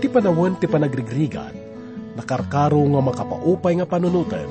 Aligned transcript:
iti 0.00 0.08
panawon 0.08 0.56
ti 0.56 0.64
panagrigrigan, 0.64 1.52
nakarkaro 2.16 2.80
nga 2.88 3.00
makapaupay 3.04 3.76
nga 3.76 3.84
panunutan, 3.84 4.48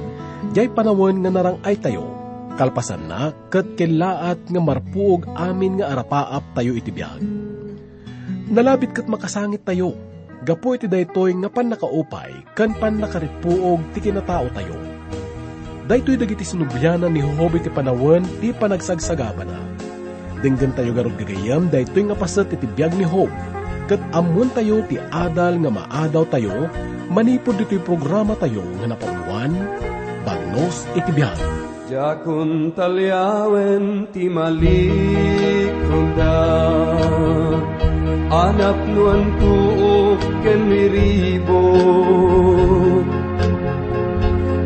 jay 0.53 0.69
panawon 0.69 1.25
nga 1.25 1.33
narang 1.33 1.57
ay 1.65 1.73
tayo, 1.81 2.05
kalpasan 2.53 3.09
na 3.09 3.33
kat 3.49 3.73
kilaat 3.73 4.37
nga 4.45 4.61
marpuog 4.61 5.25
amin 5.33 5.81
nga 5.81 5.97
arapaap 5.97 6.53
tayo 6.53 6.77
iti 6.77 6.93
biyag. 6.93 7.17
Nalabit 8.53 8.93
kat 8.93 9.09
makasangit 9.09 9.65
tayo, 9.65 9.97
gapo 10.45 10.77
iti 10.77 10.85
daytoy 10.85 11.33
nga 11.41 11.49
pan 11.49 11.73
nakaupay, 11.73 12.45
kan 12.53 12.77
pan 12.77 13.01
nakaripuog 13.01 13.81
ti 13.97 14.05
kinatao 14.05 14.53
tayo. 14.53 14.77
Daytoy 15.89 16.21
dagiti 16.21 16.45
sinubyanan 16.45 17.09
ni 17.09 17.25
Hobi 17.25 17.57
ti 17.57 17.73
panawon 17.73 18.21
ti 18.37 18.53
panagsagsagaba 18.53 19.49
na. 19.49 19.57
Dinggan 20.45 20.77
tayo 20.77 20.93
garog 20.93 21.17
gagayam 21.17 21.73
daytoy 21.73 22.05
nga 22.05 22.13
pasat 22.13 22.53
iti 22.53 22.69
biyag 22.69 22.93
ni 22.93 23.01
Hob. 23.01 23.33
Kat 23.89 23.97
amon 24.13 24.53
tayo 24.53 24.85
ti 24.85 25.01
adal 25.01 25.57
nga 25.65 25.73
maadaw 25.73 26.21
tayo, 26.29 26.69
manipod 27.09 27.57
dito'y 27.57 27.81
programa 27.81 28.37
tayo 28.37 28.61
nga 28.77 28.93
napamuan, 28.93 29.49
bagnos 30.21 30.85
iti 30.93 31.09
biyag. 31.09 31.59
Jakun 31.89 32.69
talyawen 32.77 34.05
ti 34.13 34.29
malikunda 34.29 34.69
Anak 38.29 38.77
nuan 38.93 39.25
tuok 39.41 40.21
ken 40.45 40.69
miribo 40.69 41.65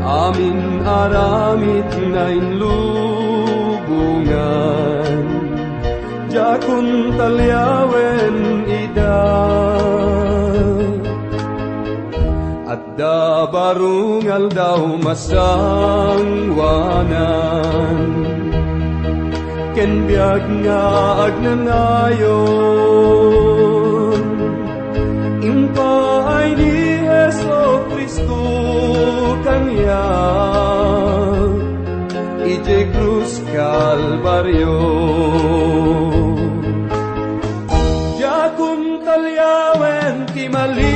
Amin 0.04 0.84
aramit 0.84 1.96
na 2.12 2.28
inlubungan 2.28 3.08
Jakun 6.28 7.16
talyawen 7.16 8.03
da 13.44 13.52
barungal 13.52 14.48
daw 14.48 14.96
masangwanan 15.04 15.60
Ken 19.76 20.08
biag 20.08 20.44
nga 20.64 20.84
agnanayon 21.28 22.24
Impa 25.44 25.96
ay 26.40 26.56
ni 26.56 27.04
Yeso 27.04 27.84
Kristo 27.92 28.40
kanya. 29.44 30.08
Ije 32.48 32.80
Cruz 32.96 33.44
Calvario. 33.52 34.80
Jakun 38.16 39.04
talyawen 39.04 40.32
ti 40.32 40.48
malikudan 40.48 40.93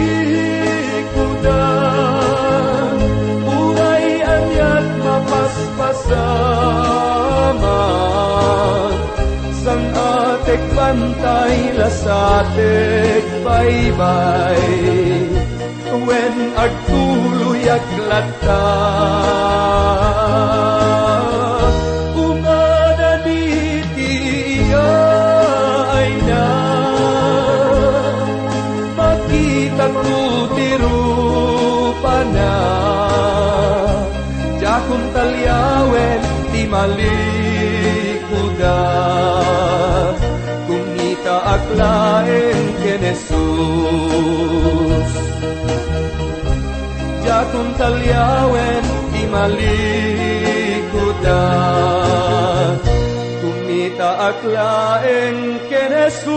pantay 10.87 11.75
lasatek 11.75 13.25
baybay 13.43 14.63
Wen 16.07 16.35
agtuloy 16.55 17.67
aglata 17.75 18.63
Jakong 47.87 48.03
talyawen 48.03 48.83
di 49.15 49.23
malikuda 49.31 49.63
Kung 53.39 53.63
ita 53.71 54.11
aklaen 54.27 55.55
ken 55.71 55.93
Jesus 55.95 56.27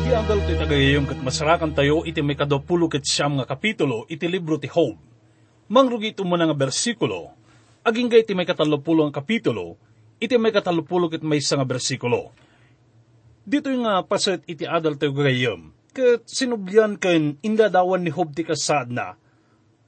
Di 0.00 0.10
andal 0.16 0.40
ti 0.48 0.56
tagayayom 0.56 1.04
kat 1.04 1.20
masarakan 1.20 1.76
tayo 1.76 2.08
iti 2.08 2.24
may 2.24 2.40
kadapulo 2.40 2.88
ket 2.88 3.04
siyam 3.04 3.36
nga 3.36 3.44
kapitulo 3.44 4.08
iti 4.08 4.24
libro 4.24 4.56
ti 4.56 4.72
Job. 4.72 4.96
Mangrugi 5.68 6.16
ito 6.16 6.24
nga 6.24 6.56
bersikulo, 6.56 7.36
aging 7.84 8.08
gay 8.08 8.24
iti 8.24 8.32
may 8.32 8.48
katalupulo 8.48 9.04
ang 9.04 9.12
kapitulo, 9.12 9.76
iti 10.22 10.38
may 10.40 10.54
katalupulo 10.54 11.12
ket 11.12 11.26
may 11.26 11.42
nga 11.42 11.66
bersikulo. 11.66 12.32
Dito 13.44 13.68
yung 13.68 13.82
nga 13.82 13.98
paset 14.06 14.46
iti 14.46 14.62
adal 14.62 14.94
tayo 14.94 15.10
gagayom, 15.10 15.75
kat 15.96 16.28
sinubyan 16.28 17.00
ken 17.00 17.40
indadawan 17.40 18.04
ni 18.04 18.12
Job 18.12 18.36
ti 18.36 18.44
kasad 18.44 18.92
na, 18.92 19.16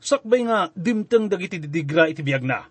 sakbay 0.01 0.49
nga 0.49 0.73
dimteng 0.73 1.29
dagiti 1.29 1.61
didigra 1.61 2.09
iti 2.09 2.25
biyag 2.25 2.49
na. 2.49 2.65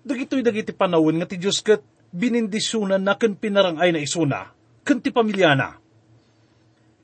Dagitoy 0.00 0.40
dagiti 0.40 0.72
panawon 0.72 1.20
nga 1.20 1.28
ti 1.28 1.36
Diyos 1.36 1.60
kat 1.60 1.84
binindisunan 2.16 2.96
na 2.96 3.20
ken 3.20 3.36
pinarangay 3.36 3.92
na 3.92 4.00
isuna, 4.00 4.48
ken 4.88 5.04
ti 5.04 5.12
pamilya 5.12 5.52
na. 5.52 5.76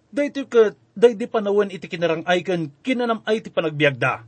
Dahito 0.09 0.49
ka, 0.49 0.73
dahi 0.97 1.13
di 1.13 1.29
panawon 1.29 1.69
iti 1.69 1.85
kinarangay 1.85 2.41
ken 2.41 2.73
kinanamay 2.81 3.45
ti 3.45 3.53
panagbiagda. 3.53 4.25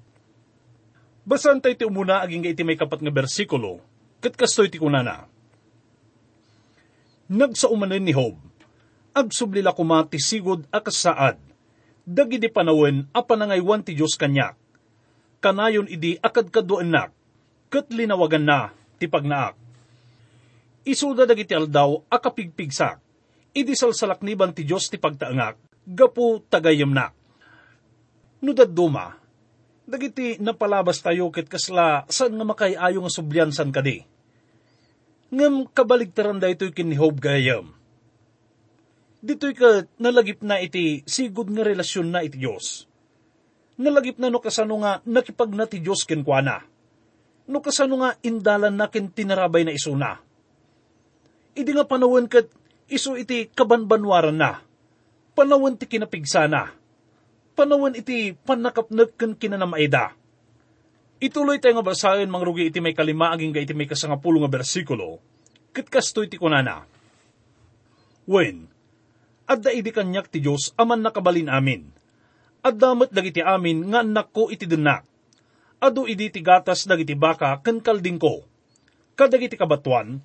Basan 1.24 1.64
tayo 1.64 1.72
ti 1.72 1.88
umuna 1.88 2.20
aging 2.20 2.44
iti 2.44 2.60
may 2.68 2.76
kapat 2.76 3.00
nga 3.00 3.12
bersikulo, 3.12 3.80
kat 4.20 4.36
kastoy 4.36 4.68
ti 4.68 4.76
kunana. 4.76 5.24
Nagsaumanan 7.32 8.02
ni 8.02 8.12
Hob, 8.12 8.49
agsublila 9.16 9.74
kuma 9.74 10.06
ti 10.06 10.18
sigod 10.22 10.66
akasaad, 10.70 11.38
dagi 12.06 12.36
di 12.38 12.48
panawon 12.50 13.06
a 13.10 13.20
panangaywan 13.22 13.82
ti 13.82 13.94
Diyos 13.94 14.14
kanyak. 14.18 14.56
Kanayon 15.40 15.88
idi 15.88 16.20
akad 16.20 16.52
kaduanak, 16.52 17.16
kat 17.72 17.88
linawagan 17.88 18.44
na 18.44 18.60
ti 19.00 19.08
pagnaak. 19.08 19.56
Isuda 20.84 21.24
dagiti 21.24 21.56
aldaw 21.56 22.04
akapigpigsak, 22.12 23.00
idi 23.56 23.72
salsalakniban 23.72 24.52
ti 24.52 24.68
Diyos 24.68 24.92
ti 24.92 25.00
pagtaangak, 25.00 25.56
gapu 25.88 26.44
tagayam 26.52 26.92
na. 26.92 27.12
Nudad 28.44 28.68
duma, 28.68 29.16
dagiti 29.88 30.36
napalabas 30.40 31.00
tayo 31.00 31.32
ket 31.32 31.48
kasla 31.48 32.04
saan 32.08 32.36
nga 32.36 32.44
makayayo 32.44 33.00
nga 33.00 33.12
sublyan 33.12 33.52
san 33.52 33.72
kadi. 33.72 34.04
Ngam 35.30 35.70
kabaligtaran 35.70 36.42
da 36.42 36.50
ito'y 36.50 36.74
kinihob 36.74 37.16
gayam. 37.22 37.79
Dito'y 39.20 39.52
ka 39.52 39.84
nalagip 40.00 40.40
na 40.40 40.56
iti 40.64 41.04
sigod 41.04 41.52
nga 41.52 41.60
relasyon 41.60 42.08
na 42.08 42.24
iti 42.24 42.40
Diyos. 42.40 42.88
Nalagip 43.76 44.16
na 44.16 44.32
no 44.32 44.40
kasano 44.40 44.80
nga 44.80 45.04
nakipag 45.04 45.52
na 45.52 45.68
ti 45.68 45.84
Diyos 45.84 46.08
kenkwana. 46.08 46.64
No 47.44 47.60
kasano 47.60 48.00
nga 48.00 48.16
indalan 48.24 48.72
na 48.72 48.88
ken 48.88 49.12
tinarabay 49.12 49.68
na 49.68 49.76
isuna. 49.76 50.24
Idi 51.52 51.76
nga 51.76 51.84
panawon 51.84 52.32
ket 52.32 52.48
iso 52.88 53.12
iti 53.20 53.52
kabanbanwaran 53.52 54.40
na. 54.40 54.64
Panawon 55.36 55.76
ti 55.76 55.84
kinapigsa 55.84 56.48
na. 56.48 56.72
Panawon 57.52 58.00
iti 58.00 58.32
panakapnag 58.32 59.20
ken 59.20 59.36
kinanamaida. 59.36 60.16
Ituloy 61.20 61.60
tayo 61.60 61.76
nga 61.76 61.84
basahin 61.84 62.32
mangrugi 62.32 62.72
iti 62.72 62.80
may 62.80 62.96
kalima 62.96 63.36
aging 63.36 63.52
iti 63.52 63.76
may 63.76 63.84
kasangapulo 63.84 64.40
nga 64.40 64.48
bersikulo. 64.48 65.20
Ket 65.76 65.92
kastoy 65.92 66.32
ti 66.32 66.40
kunana. 66.40 66.88
Wen, 68.24 68.69
adda 69.50 69.74
idi 69.74 69.90
kanyak 69.90 70.30
ti 70.30 70.38
Diyos 70.38 70.70
aman 70.78 71.02
nakabalin 71.02 71.50
amin. 71.50 71.90
Addamat 72.62 73.10
dagiti 73.10 73.42
amin 73.42 73.90
nga 73.90 74.06
anak 74.06 74.30
ko 74.30 74.46
iti 74.46 74.70
denak. 74.70 75.02
Ado 75.82 76.06
idi 76.06 76.30
ti 76.30 76.38
gatas 76.38 76.86
dagiti 76.86 77.18
baka 77.18 77.58
ken 77.58 77.82
kalding 77.82 78.20
ko. 78.20 78.46
Kadagiti 79.18 79.58
kabatuan, 79.58 80.22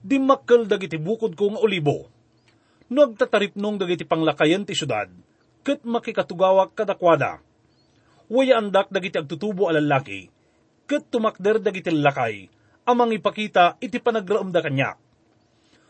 di 0.00 0.16
makkel 0.16 0.64
dagiti 0.64 0.96
bukod 0.96 1.36
ko 1.36 1.52
nga 1.52 1.60
olibo. 1.60 2.08
Nagtatarip 2.86 3.58
nung 3.58 3.76
dagiti 3.76 4.06
panglakayan 4.06 4.62
ti 4.62 4.78
syudad, 4.78 5.10
ket 5.66 5.82
makikatugawak 5.82 6.78
kadakwada. 6.78 7.42
Waya 8.30 8.62
andak 8.62 8.90
dagiti 8.94 9.18
agtutubo 9.18 9.66
alalaki, 9.66 10.30
ket 10.86 11.10
tumakder 11.10 11.58
dagiti 11.58 11.90
lakay, 11.90 12.46
amang 12.86 13.10
ipakita 13.10 13.78
iti 13.82 13.98
panagraam 13.98 14.54
da 14.54 14.62
kanyak. 14.62 14.98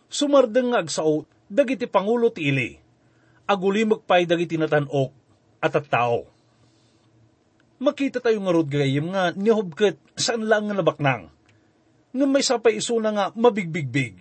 Sumardeng 0.08 0.72
nga 0.72 0.80
agsao, 0.80 1.28
dagiti 1.46 1.86
pangulo 1.86 2.30
ti 2.30 2.50
ili, 2.50 2.78
agulimag 3.46 4.02
pay 4.02 4.26
dagiti 4.26 4.58
natanok 4.58 5.10
at 5.62 5.74
at 5.74 5.86
tao. 5.86 6.26
Makita 7.76 8.24
tayo 8.24 8.40
nga 8.40 8.54
rod 8.56 8.68
gayim 8.72 9.12
nga 9.12 9.36
nihobket 9.36 10.00
saan 10.16 10.48
lang 10.48 10.68
nga 10.68 10.76
nabaknang. 10.80 11.28
Nga 12.16 12.26
may 12.26 12.40
sapay 12.40 12.80
iso 12.80 12.96
na 12.96 13.12
nga 13.12 13.24
mabigbigbig, 13.36 14.16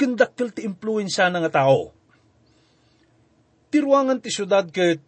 kendakkel 0.00 0.56
ti 0.56 0.64
impluensya 0.64 1.28
na 1.28 1.44
nga 1.44 1.64
tao. 1.64 1.92
Tiruangan 3.68 4.24
ti 4.24 4.32
syudad 4.32 4.64
ket 4.72 5.04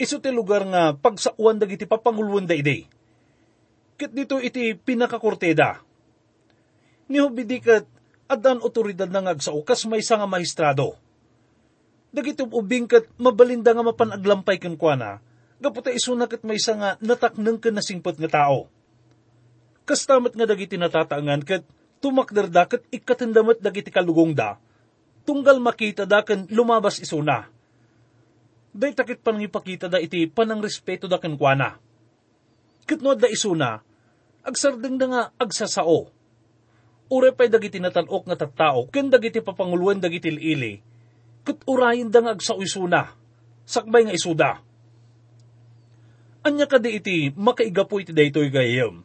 iso 0.00 0.16
ti 0.16 0.32
lugar 0.32 0.64
nga 0.64 0.96
pagsauan 0.96 1.60
dagiti 1.60 1.84
papangulwan 1.84 2.48
da 2.48 2.56
ide. 2.56 2.88
Ket 4.00 4.12
dito 4.16 4.40
iti 4.40 4.72
pinakakorteda. 4.72 5.80
Ni 7.12 7.20
hubidi 7.20 7.60
ket 7.60 7.84
adan 8.26 8.58
otoridad 8.62 9.06
na 9.10 9.22
ngagsao 9.22 9.62
kas 9.62 9.86
may 9.86 10.02
nga 10.02 10.26
maestrado. 10.26 10.98
Dagiti 12.10 12.42
ubing 12.42 12.90
ket 12.90 13.06
mabalinda 13.18 13.74
nga 13.74 13.84
mapanaglampay 13.86 14.58
ken 14.58 14.74
kuana, 14.74 15.22
gaputa 15.62 15.94
isuna 15.94 16.26
ket 16.26 16.42
may 16.42 16.58
nga 16.58 16.98
natakneng 16.98 17.58
ken 17.62 17.74
nasingpot 17.78 18.18
nga 18.18 18.30
tao. 18.30 18.66
Kastamat 19.86 20.34
nga 20.34 20.46
dagiti 20.46 20.74
natataangan 20.74 21.42
ket 21.46 21.62
tumakderda 22.02 22.66
ket 22.66 22.82
ikatendamet 22.90 23.62
dagiti 23.62 23.94
kalugong 23.94 24.34
da, 24.34 24.58
tunggal 25.22 25.62
makita 25.62 26.02
da 26.02 26.26
ken 26.26 26.50
lumabas 26.50 26.98
isuna. 26.98 27.46
Day 28.76 28.92
takit 28.92 29.24
panangipakita 29.24 29.88
da 29.88 29.96
iti 30.02 30.28
panang 30.28 30.60
respeto 30.60 31.08
da 31.08 31.16
ken 31.22 31.38
kuana. 31.38 31.78
Ket 32.86 33.00
no 33.00 33.14
da 33.14 33.30
isuna, 33.30 33.80
agsardeng 34.42 34.98
da 34.98 35.06
nga 35.08 35.22
agsasao 35.38 36.15
Ure 37.06 37.30
pa'y 37.30 37.46
dagiti 37.46 37.78
natanok 37.78 38.26
nga 38.26 38.34
tattao, 38.34 38.90
ken 38.90 39.06
dagiti 39.06 39.38
papanguluan 39.38 40.02
dagiti 40.02 40.26
ili, 40.26 40.82
ket 41.46 41.62
urayin 41.70 42.10
da 42.10 42.18
nga 42.18 42.34
agsaoysuna, 42.34 43.14
sakbay 43.62 44.10
nga 44.10 44.16
isuda. 44.16 44.50
Anya 46.46 46.66
ka 46.66 46.82
di 46.82 46.98
iti 46.98 47.30
makaigapo 47.34 48.02
iti 48.02 48.10
daytoy 48.10 48.50
gayem. 48.50 49.02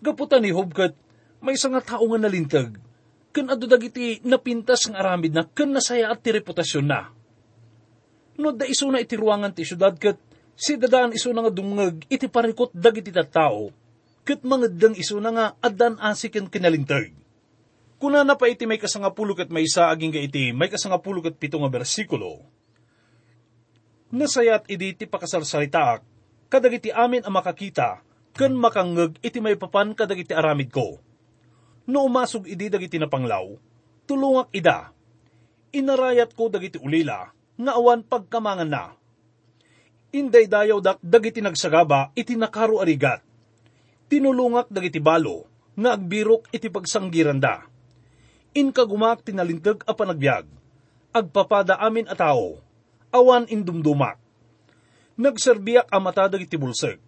Gaputan 0.00 0.44
ni 0.44 0.52
Hobkat, 0.52 0.96
may 1.44 1.56
isang 1.56 1.76
nga 1.76 1.84
tao 1.84 2.04
nga 2.08 2.20
nalintag, 2.20 2.80
ken 3.32 3.52
ado 3.52 3.68
dagiti 3.68 4.24
napintas 4.24 4.88
nga 4.88 5.04
aramid 5.04 5.36
na 5.36 5.44
ken 5.44 5.72
nasaya 5.72 6.08
at 6.08 6.24
ti 6.24 6.32
reputasyon 6.32 6.86
na. 6.88 7.12
No 8.40 8.56
da 8.56 8.64
iso 8.64 8.88
na 8.88 9.04
iti 9.04 9.18
ruangan 9.18 9.52
ti 9.52 9.68
syudad 9.68 9.96
ket 10.00 10.16
si 10.56 10.80
dadaan 10.80 11.12
iso 11.12 11.28
na 11.30 11.44
nga 11.44 11.52
dumngag 11.52 12.08
iti 12.08 12.24
parikot 12.24 12.72
dagiti 12.72 13.12
tattao, 13.12 13.68
ket 14.28 14.44
mangaddang 14.44 14.92
iso 14.92 15.16
na 15.24 15.32
nga 15.32 15.46
adan 15.64 15.96
asiken 16.04 16.52
kinalintag. 16.52 17.16
Kuna 17.96 18.28
na 18.28 18.36
pa 18.36 18.44
iti 18.52 18.68
may 18.68 18.76
kasangapulo 18.76 19.32
kat 19.32 19.48
may 19.48 19.64
isa 19.64 19.88
aging 19.88 20.12
ga 20.12 20.20
iti 20.20 20.52
may 20.52 20.68
kasangapulo 20.68 21.24
kat 21.24 21.40
pito 21.40 21.56
nga 21.56 21.72
bersikulo. 21.72 22.44
Nasayat 24.12 24.68
idi 24.68 24.92
ti 24.92 25.08
pakasarsaritaak, 25.08 26.04
kadagiti 26.52 26.92
amin 26.92 27.24
ang 27.24 27.40
makakita, 27.40 28.04
ken 28.36 28.52
makangeg 28.52 29.16
iti 29.24 29.40
may 29.40 29.56
papan 29.56 29.96
kadagiti 29.96 30.36
aramid 30.36 30.68
ko. 30.76 31.00
No 31.88 32.04
umasog 32.04 32.44
idi 32.44 32.68
dagiti 32.68 33.00
napanglaw, 33.00 33.56
tulungak 34.04 34.52
ida. 34.52 34.92
Inarayat 35.72 36.36
ko 36.36 36.52
dagiti 36.52 36.76
ulila, 36.76 37.32
nga 37.56 37.72
awan 37.80 38.04
pagkamangan 38.04 38.68
na. 38.68 38.92
Inday 40.12 40.44
dayaw 40.44 40.84
dak 40.84 41.00
dagiti 41.00 41.40
nagsagaba 41.40 42.12
iti 42.12 42.36
nakaro 42.36 42.84
arigat. 42.84 43.27
Tinulungak 44.08 44.72
dagiti 44.72 45.04
balo, 45.04 45.44
nga 45.76 45.92
agbirok 45.92 46.48
iti 46.48 46.72
pagsanggiran 46.72 47.44
Inka 48.56 48.88
gumak 48.88 49.20
tinalintag 49.20 49.84
a 49.84 49.92
panagbiag. 49.92 50.48
Agpapada 51.12 51.76
amin 51.76 52.08
a 52.08 52.16
tao. 52.16 52.56
Awan 53.12 53.44
indumdumak. 53.52 54.16
Nagserbiyak 55.20 55.92
a 55.92 56.00
mata 56.00 56.24
dagiti 56.26 56.56
bulsek. 56.56 57.00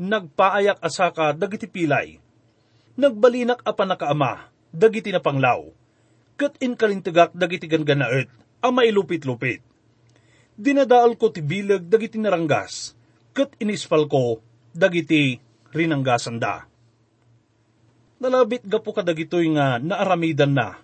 Nagpaayak 0.00 0.80
asaka 0.80 1.36
dagiti 1.36 1.68
pilay. 1.68 2.16
Nagbalinak 2.96 3.60
a 3.68 3.76
panakaama 3.76 4.48
dagiti 4.72 5.12
napanglaw. 5.12 5.68
Kat 6.40 6.56
inkalintagak 6.64 7.36
dagiti 7.36 7.68
ganganaet 7.68 8.32
a 8.64 8.72
mailupit-lupit. 8.72 9.60
Dinadaal 10.58 11.14
ko 11.20 11.28
ti 11.28 11.44
bilag 11.44 11.86
dagiti 11.86 12.16
naranggas. 12.16 12.96
Kat 13.36 13.52
inispal 13.60 14.08
ko 14.10 14.40
dagiti 14.72 15.38
rinanggasan 15.74 16.40
da 16.40 16.68
nalabit 18.18 18.66
gapo 18.66 18.90
kadagitoy 18.90 19.46
nga 19.54 19.78
naaramidan 19.78 20.52
na. 20.52 20.82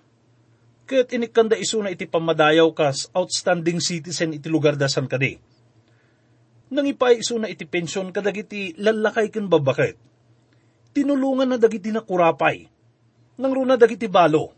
Kat 0.86 1.10
inikanda 1.10 1.58
iso 1.58 1.82
na 1.82 1.90
iti 1.90 2.06
pamadayaw 2.06 2.70
kas 2.70 3.10
outstanding 3.10 3.82
citizen 3.82 4.38
iti 4.38 4.46
lugar 4.46 4.78
dasan 4.78 5.10
kadi. 5.10 5.38
Nang 6.70 6.86
ipay 6.86 7.20
iso 7.22 7.36
na 7.38 7.50
iti 7.50 7.66
pensyon 7.66 8.14
kadagiti 8.14 8.74
lalakay 8.78 9.30
ken 9.30 9.50
babakit. 9.50 9.98
Tinulungan 10.94 11.50
na 11.50 11.58
dagiti 11.58 11.90
na 11.90 12.04
kurapay. 12.04 12.70
Nang 13.34 13.50
runa 13.50 13.74
dagiti 13.74 14.06
balo. 14.06 14.54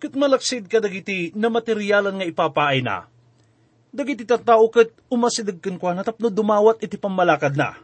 Kat 0.00 0.16
malaksid 0.16 0.66
kadagiti 0.72 1.36
na 1.36 1.52
materyalan 1.52 2.16
nga 2.16 2.26
ipapaay 2.26 2.80
na. 2.80 3.06
Dagiti 3.92 4.24
tattao 4.24 4.64
kat 4.72 4.88
umasidag 5.12 5.60
ken 5.60 5.76
kwa 5.76 5.92
natapno 5.92 6.32
dumawat 6.32 6.80
iti 6.80 6.96
pamalakad 6.96 7.52
na 7.58 7.76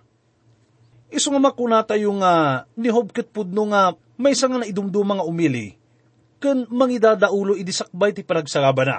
Iso 1.09 1.33
nga 1.33 1.41
makuna 1.41 1.81
tayo 1.89 2.13
nga 2.21 2.65
ni 2.77 2.93
Hobkit 2.93 3.33
pudno 3.33 3.65
nga 3.73 3.97
may 4.21 4.37
isa 4.37 4.45
nga 4.45 4.61
naidumdo 4.61 5.01
mga 5.01 5.25
umili, 5.25 5.79
ken 6.37 6.69
mangidadaulo 6.69 7.57
idisakbay 7.57 8.13
ti 8.13 8.21
panagsagaba 8.21 8.85
na. 8.85 8.99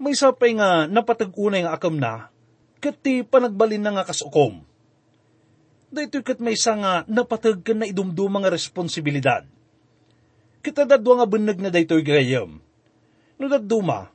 May 0.00 0.16
sapay 0.16 0.56
nga 0.56 0.88
napatag-unay 0.88 1.68
nga 1.68 1.76
akam 1.76 2.00
na, 2.00 2.32
ket 2.80 2.96
ti 3.04 3.20
panagbalin 3.20 3.84
na 3.84 4.00
nga 4.00 4.08
kasukom. 4.08 4.64
Dahito 5.92 6.22
kat 6.24 6.40
may 6.40 6.56
isa 6.56 6.72
nga 6.72 7.04
napatag 7.04 7.60
na 7.76 7.84
idumdo 7.84 8.24
mga 8.30 8.48
responsibilidad. 8.48 9.42
Kita 10.64 10.88
dadwa 10.88 11.20
nga 11.20 11.26
beneg 11.28 11.58
na 11.60 11.68
daytoy 11.68 12.00
gayam. 12.00 12.62
No 13.36 13.44
daduma, 13.50 14.08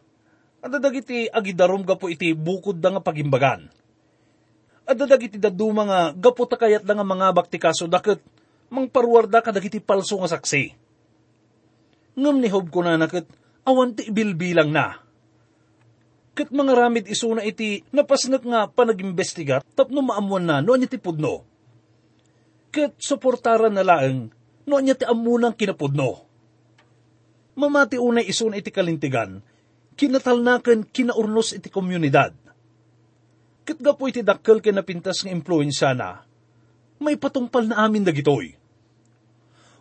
adadag 0.64 0.96
iti 1.06 1.30
agidarom 1.30 1.86
gapo 1.86 2.10
iti 2.10 2.34
bukod 2.34 2.82
da 2.82 2.96
nga 2.96 3.04
pagimbagan 3.04 3.70
at 4.86 4.96
dadagiti 4.96 5.42
dadu 5.42 5.74
mga 5.74 6.14
gaputa 6.14 6.56
kayat 6.56 6.86
lang 6.86 7.02
nga 7.02 7.08
mga 7.08 7.28
bakti 7.34 7.58
kaso 7.58 7.90
daket 7.90 8.22
mang 8.70 8.86
parwarda 8.86 9.42
ka 9.42 9.50
dagiti 9.50 9.82
palso 9.82 10.22
nga 10.22 10.30
saksi. 10.38 10.74
Ngam 12.16 12.38
ni 12.40 12.48
Hob 12.54 12.70
ko 12.70 12.86
na 12.86 12.96
naket 12.96 13.26
awan 13.66 13.98
ti 13.98 14.08
ibilbilang 14.08 14.70
na. 14.70 15.02
Kat 16.38 16.54
mga 16.54 16.74
ramid 16.78 17.06
iso 17.10 17.34
na 17.34 17.42
iti 17.42 17.82
napasnak 17.90 18.46
nga 18.46 18.70
panag-imbestigat 18.70 19.66
tapno 19.74 20.06
maamuan 20.06 20.46
na 20.46 20.62
no 20.62 20.78
anya 20.78 20.86
ti 20.86 21.02
pudno. 21.02 21.42
Kat 22.70 22.94
suportaran 23.02 23.74
na 23.74 23.82
laeng 23.82 24.30
no 24.70 24.74
anya 24.78 24.94
ti 24.94 25.04
amunang 25.08 25.58
kinapudno. 25.58 26.22
Mamati 27.56 27.96
unay 27.96 28.28
iso 28.28 28.52
na 28.52 28.60
iti 28.60 28.68
kalintigan, 28.68 29.40
kinatalnakan 29.96 30.84
kinaurnos 30.92 31.56
iti 31.56 31.72
komunidad 31.72 32.36
Kat 33.66 33.82
gapo 33.82 34.06
iti 34.06 34.22
dakkel 34.22 34.62
ken 34.62 34.78
napintas 34.78 35.26
nga 35.26 35.34
impluensya 35.34 35.98
na, 35.98 36.22
may 37.02 37.18
patungpal 37.18 37.66
na 37.66 37.82
amin 37.82 38.06
dagitoy. 38.06 38.54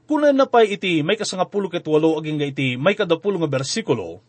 Kuna 0.08 0.32
na 0.32 0.48
pa 0.48 0.64
iti 0.64 1.04
may 1.04 1.20
kasangapulo 1.20 1.68
ket 1.68 1.84
walo 1.84 2.16
aging 2.16 2.40
nga 2.40 2.48
iti 2.48 2.68
may 2.80 2.96
kadapulo 2.96 3.36
nga 3.44 3.60
bersikulo, 3.60 4.24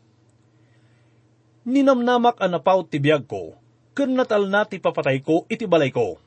ninamnamak 1.63 2.35
ang 2.43 2.59
napaut 2.59 2.91
ti 2.91 2.99
biyag 2.99 3.23
ko, 3.31 3.55
ken 3.95 4.11
natal 4.11 4.51
na 4.51 4.67
ti 4.67 4.75
papatay 4.75 5.23
ko 5.23 5.47
iti 5.47 5.63
balay 5.63 5.89
ko. 5.89 6.19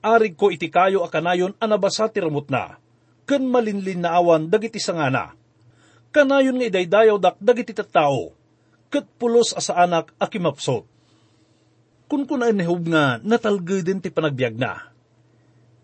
Arig 0.00 0.32
ko 0.32 0.48
iti 0.48 0.72
kayo 0.72 1.04
akanayon 1.04 1.52
anabasa 1.60 2.08
ti 2.08 2.16
ramot 2.24 2.48
na, 2.48 2.80
ken 3.28 3.44
malinlin 3.44 4.00
na 4.00 4.16
awan 4.16 4.48
dagiti 4.48 4.80
sangana. 4.80 5.36
Kanayon 6.16 6.56
nga 6.56 6.68
idaydayaw 6.72 7.20
dak 7.20 7.36
dagiti 7.44 7.76
tattao, 7.76 8.32
ket 8.88 9.04
pulos 9.20 9.52
asa 9.52 9.76
anak 9.76 10.16
akimapsot 10.16 10.97
kun 12.08 12.24
kun 12.24 12.40
ay 12.40 12.56
nehub 12.56 12.88
nga 12.88 13.20
natalgay 13.20 13.84
din 13.84 14.00
ti 14.00 14.08
panagbiag 14.08 14.56
na. 14.56 14.88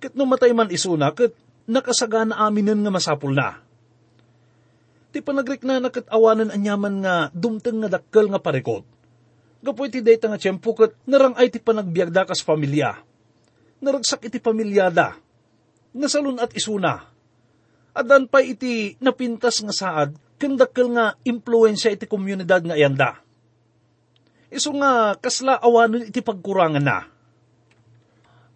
Kat 0.00 0.16
matay 0.16 0.56
man 0.56 0.72
isuna, 0.72 1.12
kat 1.12 1.36
nakasagana 1.68 2.40
aminin 2.48 2.80
nga 2.80 2.92
masapul 2.92 3.36
na. 3.36 3.60
Ti 5.12 5.22
panagrik 5.22 5.62
na 5.62 5.78
nakat 5.78 6.08
awanan 6.10 6.50
anyaman 6.50 7.04
nga 7.04 7.14
dumteng 7.30 7.84
nga 7.84 8.00
dakkel 8.00 8.26
nga 8.32 8.40
parikot. 8.40 8.82
Gapoy 9.64 9.88
ti 9.88 10.02
data 10.04 10.26
nga 10.28 10.40
tiyempo 10.40 10.74
kat 10.74 10.96
narangay 11.06 11.48
ti 11.52 11.60
panagbiag 11.60 12.10
da 12.10 12.26
kas 12.26 12.42
pamilya. 12.42 12.98
Naragsak 13.84 14.26
iti 14.26 14.40
pamilyada. 14.40 15.16
Nasalun 15.94 16.40
at 16.40 16.50
isuna. 16.56 17.04
Adan 17.94 18.26
pa 18.26 18.42
iti 18.42 18.98
napintas 18.98 19.62
nga 19.62 19.70
saad, 19.70 20.18
kandakkel 20.40 20.90
nga 20.90 21.14
impluensya 21.22 21.94
iti 21.94 22.10
komunidad 22.10 22.66
nga 22.66 22.74
ayanda 22.74 23.23
Iso 24.54 24.70
nga 24.78 25.18
kasla 25.18 25.58
awanon 25.58 26.06
iti 26.06 26.22
pagkurangan 26.22 26.78
na. 26.78 27.10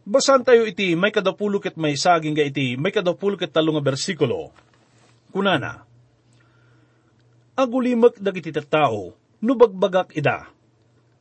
Basan 0.06 0.46
tayo 0.46 0.62
iti 0.62 0.94
may 0.94 1.10
kadapulok 1.10 1.74
at 1.74 1.76
may 1.76 1.98
saging 1.98 2.38
ga 2.38 2.46
iti 2.46 2.78
may 2.78 2.94
kadapulok 2.94 3.50
at 3.50 3.52
talong 3.52 3.82
bersikulo. 3.82 4.54
Kunana, 5.34 5.82
Agulimak 7.58 8.22
dagiti 8.22 8.54
tattao, 8.54 9.18
nubagbagak 9.42 10.14
ida. 10.14 10.46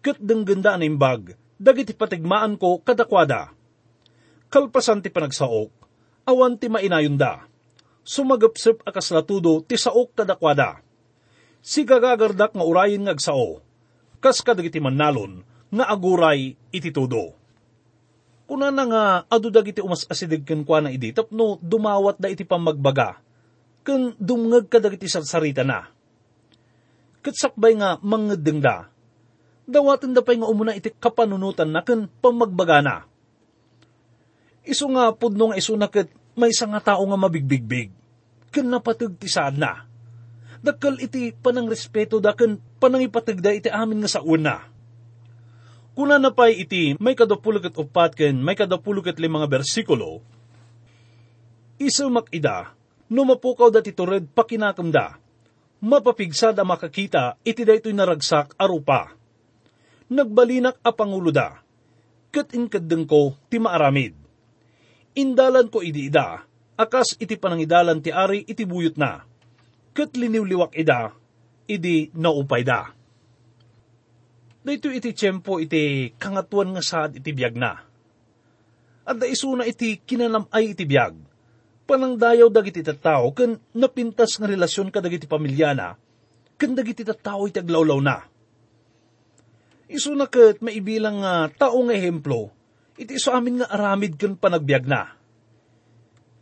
Kat 0.05 0.22
ganda 0.22 0.77
na 0.77 0.86
imbag, 0.86 1.34
dagiti 1.57 1.98
patigmaan 1.98 2.62
ko 2.62 2.77
kadakwada. 2.86 3.50
Kalpasan 4.53 5.01
ti 5.01 5.10
panagsaok, 5.10 5.74
awan 6.29 6.55
ti 6.62 6.69
mainayon 6.69 7.17
da. 7.17 7.50
sumagapsep 8.07 8.88
akas 8.88 9.12
latudo 9.12 9.60
ti 9.67 9.75
saok 9.75 10.15
kadakwada. 10.15 10.79
Si 11.60 11.84
gagagardak 11.84 12.55
nga 12.55 12.63
urayin 12.63 13.03
nga 13.03 13.12
agsao, 13.12 13.60
kas 14.21 14.41
kadagiti 14.41 14.81
manalon, 14.81 15.45
nga 15.71 15.86
aguray 15.88 16.55
iti 16.71 16.89
tudo. 16.89 17.36
Kuna 18.47 18.71
na 18.71 18.83
nga, 18.88 19.03
adu 19.27 19.51
dagiti 19.51 19.83
umas 19.83 20.07
asidig 20.07 20.47
ken 20.47 20.63
kwa 20.63 20.79
na 20.79 20.89
idi, 20.89 21.12
tapno 21.12 21.59
dumawat 21.59 22.15
da 22.15 22.31
iti 22.31 22.47
pamagbaga, 22.47 23.19
ken 23.83 24.15
dumngag 24.15 24.71
ka 24.71 24.79
dagiti 24.79 25.12
sarsarita 25.12 25.67
na. 25.67 25.91
Katsakbay 27.19 27.75
nga 27.75 28.00
mangedeng 28.00 28.63
da, 28.63 28.88
dawatin 29.67 30.15
da 30.15 30.24
pa'y 30.24 30.39
nga 30.39 30.47
umuna 30.47 30.71
iti 30.79 30.95
kapanunutan 30.95 31.67
na 31.67 31.83
ken 31.83 32.07
pamagbaga 32.24 32.79
na. 32.79 32.95
Iso 34.63 34.88
nga 34.95 35.12
pudno 35.12 35.51
nga 35.51 35.59
iso 35.59 35.75
na 35.75 35.91
ket 35.91 36.07
may 36.39 36.55
isa 36.55 36.63
nga 36.71 36.79
tao 36.79 37.03
nga 37.03 37.19
mabigbigbig, 37.19 37.91
ken 38.55 38.67
napatag 38.71 39.19
ti 39.19 39.27
saan 39.27 39.59
na. 39.59 39.83
Dakkel 40.63 41.03
iti 41.03 41.36
panang 41.36 41.67
respeto 41.67 42.24
da 42.24 42.31
ken 42.31 42.63
panang 42.77 43.05
ipatag 43.05 43.41
da 43.41 43.51
iti 43.53 43.69
amin 43.69 44.05
nga 44.05 44.10
sa 44.10 44.22
una 44.22 44.77
Kuna 45.98 46.22
na 46.22 46.29
pa'y 46.29 46.62
iti 46.62 46.93
may 47.01 47.17
kadapulog 47.17 47.74
at 47.74 47.74
upat 47.74 48.13
ken 48.13 48.38
may 48.38 48.53
kadapulog 48.53 49.10
at 49.10 49.17
limang 49.17 49.50
bersikulo, 49.50 50.22
isumak 51.81 52.29
ida, 52.29 52.69
no 53.10 53.25
mapukaw 53.25 53.74
dati 53.74 53.98
tured 53.98 54.29
pakinakamda, 54.29 55.17
mapapigsad 55.81 56.53
a 56.53 56.62
makakita 56.62 57.41
iti 57.41 57.65
daytoy 57.65 57.98
naragsak 57.98 58.53
arupa. 58.62 59.10
Nagbalinak 60.13 60.77
a 60.86 60.93
pangulo 60.93 61.34
da, 61.34 61.65
kat 62.29 62.53
inkadeng 62.53 63.10
ko 63.10 63.34
ti 63.50 63.57
maaramid. 63.57 64.13
Indalan 65.17 65.65
ko 65.65 65.81
idi 65.81 66.13
ida, 66.13 66.46
akas 66.77 67.17
iti 67.17 67.41
panangidalan 67.41 68.05
ti 68.05 68.13
ari 68.13 68.46
iti 68.46 68.69
buyot 68.69 69.01
na, 69.01 69.25
kat 69.98 70.13
liniwliwak 70.13 70.77
ida, 70.77 71.10
idi 71.67 72.09
naupay 72.15 72.63
da 72.63 72.97
Dito 74.67 74.91
iti 74.91 75.15
tiyempo 75.15 75.63
iti 75.63 76.12
kangatuan 76.19 76.75
nga 76.75 76.83
saad 76.83 77.15
iti 77.15 77.31
biyag 77.31 77.55
na. 77.55 77.88
At 79.07 79.15
daisuna 79.15 79.63
iti 79.63 80.03
kinanamay 80.03 80.75
iti 80.75 80.83
biyag. 80.83 81.15
Panang 81.88 82.19
dayaw 82.19 82.51
dagiti 82.51 82.83
tattao 82.83 83.31
ken 83.31 83.55
napintas 83.79 84.36
nga 84.36 84.43
relasyon 84.43 84.91
ka 84.91 85.00
dagiti 85.00 85.24
pamilyana 85.24 85.95
ken 86.59 86.75
dagiti 86.75 87.07
tattao 87.07 87.47
iti 87.47 87.63
aglawlaw 87.63 88.00
na. 88.03 88.27
Isuna 89.88 90.27
ket 90.27 90.59
maibilang 90.59 91.24
nga 91.24 91.47
tao 91.47 91.79
nga 91.88 91.95
ehemplo 91.95 92.51
iti 93.00 93.15
iso 93.15 93.31
amin 93.31 93.63
nga 93.63 93.71
aramid 93.71 94.19
ken 94.19 94.36
panagbiag 94.36 94.83
na. 94.83 95.15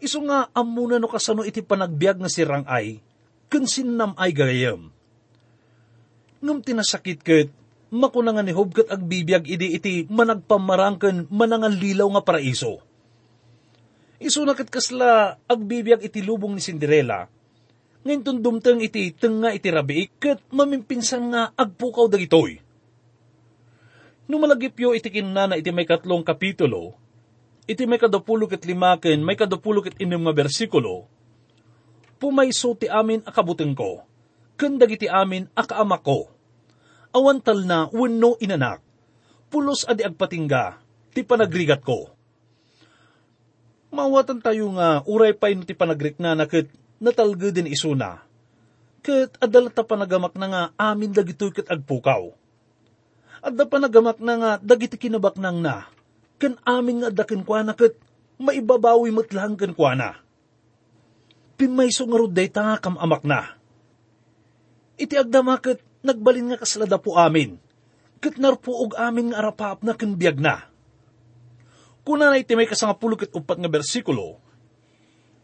Iso 0.01 0.17
nga 0.25 0.49
amuna 0.49 0.97
no 0.97 1.05
kasano 1.05 1.45
iti 1.45 1.61
panagbiag 1.61 2.25
nga 2.25 2.31
sirang 2.33 2.65
ay 2.65 3.05
ken 3.53 3.69
sinnam 3.69 4.17
ay 4.17 4.33
gayam. 4.33 4.94
Ngam 6.45 6.61
tinasakit 6.61 7.25
ket 7.25 7.49
makunangan 7.89 8.45
ni 8.45 8.53
hubkat 8.53 8.85
agbibiyag 8.85 9.49
idi 9.49 9.73
iti 9.73 9.93
managpamarangken 10.05 11.33
manangan 11.33 11.73
lilaw 11.73 12.05
nga 12.13 12.21
paraiso. 12.21 12.85
Iso 14.21 14.45
nakit 14.45 14.69
kasla 14.69 15.41
agbibiyag 15.49 16.05
iti 16.05 16.21
lubong 16.21 16.53
ni 16.53 16.61
Cinderella, 16.61 17.25
ngayon 18.05 18.21
tundumteng 18.21 18.77
iti 18.85 19.09
tenga 19.17 19.57
iti 19.57 19.73
rabi, 19.73 20.05
kat 20.21 20.37
mamimpinsan 20.53 21.33
nga 21.33 21.41
agpukaw 21.57 22.05
dagitoy. 22.05 22.61
Numalagipyo 24.29 24.93
iti 24.93 25.09
kinana 25.09 25.57
iti 25.57 25.73
may 25.73 25.89
katlong 25.89 26.21
kapitulo, 26.21 26.93
iti 27.65 27.89
may 27.89 27.97
kadapulok 27.97 28.61
at 28.61 28.63
limaken, 28.69 29.25
may 29.25 29.33
kadapulok 29.33 29.89
at 29.89 29.97
inom 29.97 30.21
nga 30.29 30.37
bersikulo, 30.37 31.09
pumayso 32.21 32.77
ti 32.77 32.85
amin 32.85 33.25
akabuteng 33.25 33.73
ko, 33.73 34.05
kandag 34.53 34.93
iti 34.93 35.09
amin 35.09 35.49
akaamak 35.57 36.05
ko 36.05 36.34
awantal 37.15 37.63
na 37.63 37.87
wenno 37.95 38.35
inanak, 38.43 38.83
pulos 39.47 39.87
adi 39.87 40.03
agpatingga, 40.03 40.83
ti 41.15 41.23
panagrigat 41.23 41.79
ko. 41.79 42.11
Mawatan 43.95 44.43
tayo 44.43 44.75
nga 44.75 44.99
uray 45.07 45.31
pa 45.31 45.47
ti 45.55 45.71
panagrik 45.71 46.19
na 46.19 46.35
nakit 46.35 46.67
natalga 46.99 47.55
din 47.55 47.71
isuna. 47.71 48.19
Kat 48.99 49.39
adalata 49.39 49.87
panagamak 49.87 50.35
na 50.35 50.47
nga 50.51 50.63
amin 50.75 51.15
dagitoy 51.15 51.55
kat 51.55 51.71
agpukaw. 51.71 52.35
Adda 53.45 53.63
panagamak 53.69 54.19
na 54.19 54.33
nga 54.35 54.51
dagiti 54.59 54.97
kinabak 54.97 55.37
nang 55.37 55.61
na, 55.61 55.85
kan 56.41 56.57
amin 56.65 57.05
nga 57.05 57.23
dakin 57.23 57.45
kwa 57.45 57.61
na 57.61 57.77
kat 57.77 57.93
maibabawi 58.41 59.13
matlang 59.13 59.53
kan 59.55 59.71
kwa 59.71 59.93
na. 59.93 60.09
Pimayso 61.55 62.03
nga 62.09 62.17
ruday 62.19 62.49
ta 62.51 62.81
kam 62.81 62.97
na. 63.23 63.55
Iti 64.97 65.13
agdamakit 65.15 65.84
nagbalin 66.05 66.53
nga 66.53 66.61
kaslada 66.61 67.01
po 67.01 67.17
amin, 67.17 67.57
kat 68.21 68.37
narpuog 68.37 68.93
amin 68.93 69.33
nga 69.33 69.41
arapap 69.41 69.81
na 69.81 69.97
kinbiyag 69.97 70.37
na. 70.37 70.69
Kuna 72.05 72.29
na 72.29 72.37
iti 72.37 72.53
may 72.53 72.69
kasangapulok 72.69 73.25
at 73.25 73.33
upat 73.33 73.57
nga 73.57 73.65
bersikulo, 73.65 74.37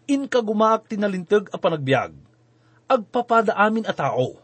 in 0.05 0.29
ka 0.29 0.45
gumaak 0.45 0.85
tinalintag 0.85 1.49
a 1.49 1.57
panagbiag, 1.57 2.13
agpapada 2.85 3.57
amin 3.57 3.89
a 3.89 3.93
tao, 3.97 4.37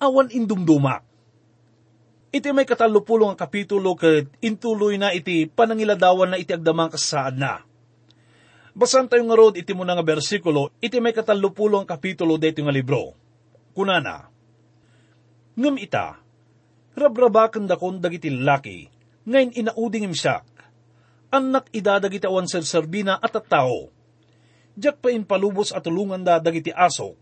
awan 0.00 0.32
indumdumak. 0.32 1.04
Iti 2.32 2.48
may 2.56 2.64
katalupulong 2.64 3.36
ang 3.36 3.36
kapitulo 3.36 3.92
kat 3.92 4.24
intuloy 4.40 4.96
na 4.96 5.12
iti 5.12 5.44
panangiladawan 5.44 6.32
na 6.32 6.40
iti 6.40 6.56
agdamang 6.56 6.88
kasaad 6.88 7.36
na. 7.36 7.60
Basan 8.72 9.04
tayo 9.04 9.20
nga 9.28 9.36
rod 9.36 9.60
iti 9.60 9.76
mo 9.76 9.84
nga 9.84 10.00
bersikulo, 10.00 10.72
iti 10.80 10.96
may 10.96 11.12
katalupulong 11.12 11.84
ang 11.84 11.90
kapitulo 11.92 12.40
dito 12.40 12.64
nga 12.64 12.72
libro. 12.72 13.12
Kunana, 13.76 14.31
Ngam 15.52 15.76
ita, 15.76 16.16
rabrabakan 16.96 17.68
dakon 17.68 18.00
dagiti 18.00 18.32
laki, 18.32 18.88
ngayon 19.28 19.52
inauding 19.52 20.08
imsyak, 20.08 20.48
anak 21.28 21.68
ida 21.76 22.00
dagiti 22.00 22.24
awan 22.24 22.48
serbina 22.48 23.20
at 23.20 23.36
at 23.36 23.44
tao. 23.52 23.92
Diyak 24.72 25.04
pa 25.04 25.12
in 25.12 25.28
palubos 25.28 25.76
at 25.76 25.84
tulungan 25.84 26.24
da 26.24 26.40
dagiti 26.40 26.72
asok, 26.72 27.12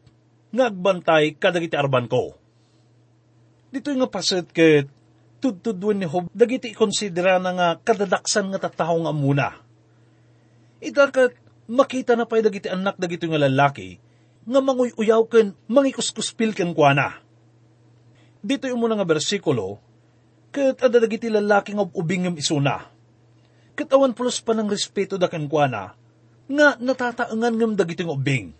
ngagbantay 0.54 1.34
kadagiti 1.42 1.74
arban 1.74 2.06
ko. 2.06 2.38
Dito 3.74 3.90
nga 3.90 4.06
paset 4.06 4.46
ket, 4.54 4.86
tudtudwan 5.42 5.98
ni 5.98 6.06
Hob, 6.06 6.30
dagiti 6.30 6.70
konsidera 6.70 7.42
na 7.42 7.50
nga 7.50 7.68
kadadaksan 7.82 8.54
nga 8.54 8.62
tattao 8.62 8.94
nga 9.02 9.10
muna. 9.10 9.58
Ita 10.78 11.10
kat, 11.10 11.34
makita 11.66 12.14
na 12.14 12.30
pa'y 12.30 12.46
dagiti 12.46 12.70
anak 12.70 12.94
dagiti 12.94 13.26
nga 13.26 13.42
lalaki, 13.42 13.98
nga 14.46 14.60
manguy-uyaw 14.62 15.26
ken 15.26 15.58
mangikuskuspil 15.66 16.54
ken 16.54 16.70
kwa 16.70 16.94
na 16.94 17.08
dito 18.40 18.64
yung 18.64 18.80
muna 18.80 18.96
nga 18.96 19.08
bersikulo, 19.08 19.80
kat 20.50 20.80
adadagiti 20.80 21.28
lalaki 21.28 21.76
nga 21.76 21.84
ubingam 21.84 22.34
isuna. 22.34 22.88
Kat 23.76 23.88
awan 23.92 24.16
pulos 24.16 24.40
pa 24.42 24.56
ng 24.56 24.68
respeto 24.68 25.20
da 25.20 25.30
kankwana, 25.30 25.94
nga 26.50 26.68
natataangan 26.80 27.54
ngam 27.54 27.72
dagiti 27.78 28.02
nga 28.02 28.16
ubing. 28.16 28.50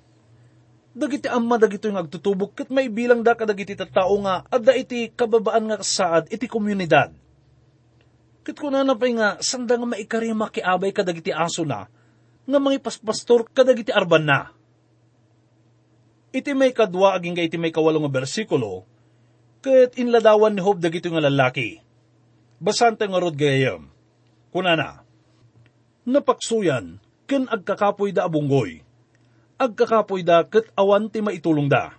Dagiti 0.90 1.26
amma 1.26 1.58
dagito 1.58 1.90
yung 1.90 1.98
agtutubok, 1.98 2.54
kat 2.54 2.68
may 2.70 2.86
bilang 2.86 3.24
da 3.24 3.34
kadagiti 3.34 3.74
tattao 3.74 4.14
nga, 4.22 4.46
adda 4.46 4.76
iti 4.76 5.10
kababaan 5.10 5.66
nga 5.70 5.80
kasaad, 5.82 6.30
iti 6.30 6.46
komunidad. 6.46 7.10
Kat 8.46 8.56
kuna 8.56 8.86
na 8.86 8.94
pa 8.94 9.06
nga, 9.10 9.28
sanda 9.42 9.74
nga 9.76 9.86
maikari 9.86 10.30
makiabay 10.30 10.94
kadagiti 10.94 11.34
aso 11.34 11.66
na, 11.66 11.90
nga 12.46 12.58
mga 12.58 12.82
paspastor 12.82 13.48
kadagiti 13.50 13.94
arban 13.94 14.24
na. 14.24 14.40
Iti 16.30 16.54
may 16.54 16.70
kadwa 16.70 17.18
aging 17.18 17.38
iti 17.42 17.58
may 17.58 17.74
kawalong 17.74 18.06
bersikulo, 18.06 18.86
ket 19.60 20.00
inladawan 20.00 20.56
ni 20.56 20.64
Hob 20.64 20.80
dagito 20.80 21.12
nga 21.12 21.20
lalaki. 21.20 21.80
Basante 22.60 23.04
nga 23.04 23.20
rod 23.20 23.36
gayam. 23.36 23.92
Kunana, 24.50 25.04
napaksuyan, 26.08 26.98
ken 27.28 27.46
agkakapoy 27.46 28.10
da 28.10 28.26
abunggoy. 28.26 28.82
Agkakapoy 29.60 30.24
da 30.24 30.42
ket 30.48 30.72
awan 30.74 31.12
ti 31.12 31.20
maitulong 31.22 31.68
da. 31.70 31.94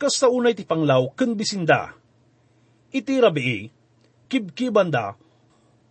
Kasta 0.00 0.30
unay 0.32 0.56
ti 0.56 0.64
panglaw 0.64 1.12
ken 1.12 1.36
bisinda. 1.36 1.92
Iti 2.90 3.20
rabii, 3.20 3.68
kibkiban 4.30 4.88
da, 4.88 5.14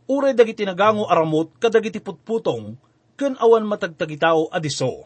uray 0.09 0.33
dagiti 0.33 0.65
nagango 0.65 1.05
aramot 1.05 1.53
kadagiti 1.61 2.01
putputong, 2.01 2.75
ken 3.19 3.37
awan 3.37 3.67
matagtagitao 3.69 4.49
adiso. 4.49 5.05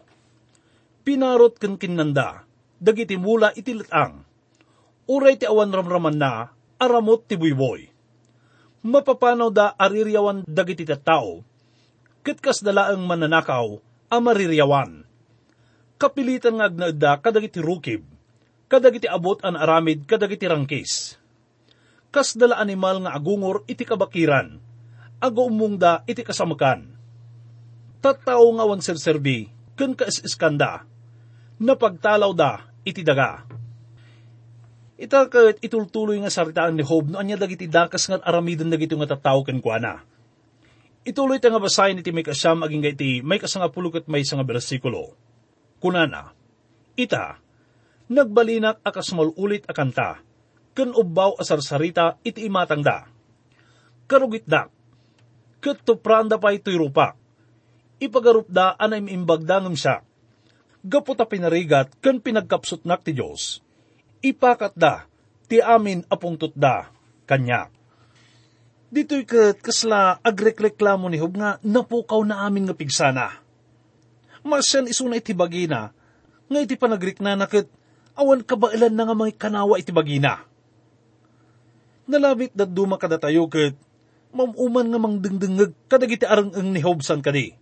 Pinarot 1.04 1.60
ken 1.60 1.76
kinnanda, 1.76 2.48
dagiti 2.80 3.20
mula 3.20 3.52
iti 3.52 3.76
litang 3.76 4.33
uray 5.10 5.36
ti 5.36 5.46
awan 5.48 5.72
ramraman 5.72 6.16
na, 6.16 6.54
aramot 6.80 7.28
ti 7.28 7.36
buyboy. 7.36 7.92
Mapapanaw 8.84 9.48
da 9.48 9.72
ariryawan 9.80 10.44
dagiti 10.44 10.84
tao, 10.84 11.44
kitkas 12.24 12.60
dalaang 12.60 13.04
mananakaw, 13.04 13.80
amariryawan. 14.12 15.08
Kapilitan 15.96 16.60
nga 16.60 16.68
agnaada 16.68 17.12
kadagiti 17.24 17.64
rukib, 17.64 18.04
kadagiti 18.68 19.08
abot 19.08 19.40
an 19.40 19.56
aramid 19.56 20.04
kadagiti 20.04 20.44
rangkis. 20.44 21.16
Kas 22.12 22.36
dala 22.36 22.60
animal 22.60 23.08
nga 23.08 23.16
agungor 23.16 23.64
iti 23.72 23.88
kabakiran, 23.88 24.60
ago 25.24 25.48
umungda 25.48 26.04
iti 26.04 26.22
kasamakan. 26.22 26.92
Tattao 28.04 28.52
nga 28.60 28.68
wan 28.68 28.84
serserbi, 28.84 29.48
ken 29.80 29.96
kaiskanda, 29.96 30.84
napagtalaw 31.64 32.36
da 32.36 32.68
iti 32.84 33.00
daga. 33.00 33.53
Ita 35.04 35.28
kat 35.28 35.60
itultuloy 35.60 36.16
nga 36.24 36.32
saritaan 36.32 36.80
ni 36.80 36.84
Job 36.88 37.12
no 37.12 37.20
anya 37.20 37.36
dagiti 37.36 37.68
dakas 37.68 38.08
nga 38.08 38.24
aramidan 38.24 38.72
dagiti 38.72 38.96
nga 38.96 39.12
tataw 39.12 39.44
ken 39.44 39.60
kuana. 39.60 40.00
Ituloy 41.04 41.44
ta 41.44 41.52
nga 41.52 41.60
basahin 41.60 42.00
iti 42.00 42.16
may 42.16 42.24
kasyam 42.24 42.64
aging 42.64 42.88
iti 42.88 43.20
may 43.20 43.36
kasanga 43.36 43.68
pulukot 43.68 44.08
may 44.08 44.24
nga 44.24 44.48
bersikulo. 44.48 45.12
Kunana, 45.84 46.32
ita, 46.96 47.36
nagbalinak 48.08 48.80
akas 48.88 49.12
ulit 49.36 49.68
akanta, 49.68 50.24
ken 50.72 50.96
ubbaw 50.96 51.36
asarsarita 51.36 52.24
iti 52.24 52.48
imatang 52.48 52.80
da. 52.80 53.04
Karugit 54.08 54.48
da, 54.48 54.72
ket 55.60 55.84
tupranda 55.84 56.40
pa 56.40 56.56
ito'y 56.56 56.80
rupak, 56.80 57.20
ipagarup 58.00 58.48
da 58.48 58.80
anay 58.80 59.04
imbagdangam 59.12 59.76
siya. 59.76 60.00
Gaputa 60.88 61.28
pinarigat 61.28 61.92
ken 62.00 62.24
pinagkapsot 62.24 62.88
nak 62.88 63.04
ti 63.04 63.12
Diyos, 63.12 63.60
ipakat 64.24 64.74
da, 64.74 65.04
ti 65.52 65.60
amin 65.60 66.08
apungtot 66.08 66.56
da, 66.56 66.88
kanya. 67.28 67.68
Dito'y 68.94 69.28
kat 69.28 69.60
kasla 69.60 70.22
agrekreklamo 70.24 71.12
ni 71.12 71.20
Hob 71.20 71.36
nga 71.36 71.60
napukaw 71.66 72.22
na 72.24 72.46
amin 72.48 72.70
nga 72.70 72.78
pigsana. 72.78 73.42
Masyan 74.46 74.88
isuna 74.88 75.20
iti 75.20 75.36
bagina, 75.36 75.92
nga 76.48 76.60
iti 76.62 76.80
panagrik 76.80 77.20
na 77.20 77.36
nakit, 77.36 77.68
awan 78.14 78.46
kabailan 78.46 78.94
na 78.94 79.04
nga 79.10 79.16
mga 79.18 79.36
kanawa 79.36 79.82
iti 79.82 79.90
bagina. 79.90 80.46
Nalabit 82.06 82.54
dat 82.54 82.70
duma 82.70 83.02
kada 83.02 83.18
tayo 83.18 83.50
kat, 83.50 83.74
mamuman 84.30 84.88
nga 84.92 85.00
mang 85.02 85.18
dingdingag 85.18 85.74
kadagiti 85.90 86.28
arang 86.28 86.54
ang 86.54 86.70
ni 86.70 86.82
Hobsan 86.84 87.26
kadi. 87.26 87.56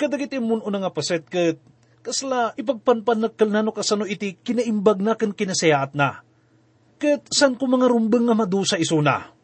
Kadagiti 0.00 0.40
mun 0.40 0.64
una 0.64 0.80
nga 0.80 0.94
paset 0.94 1.26
kat, 1.28 1.60
kasla 2.06 2.54
ipagpanpan 2.54 3.26
nagkalnano 3.26 3.74
kasano 3.74 4.06
iti 4.06 4.38
kinaimbag 4.38 5.02
na 5.02 5.18
kan 5.18 5.34
kinasayaat 5.34 5.98
na. 5.98 6.22
Kat 7.02 7.26
san 7.34 7.58
ko 7.58 7.66
mga 7.66 7.90
rumbeng 7.90 8.30
nga 8.30 8.38
madusa 8.38 8.78
isuna. 8.78 9.34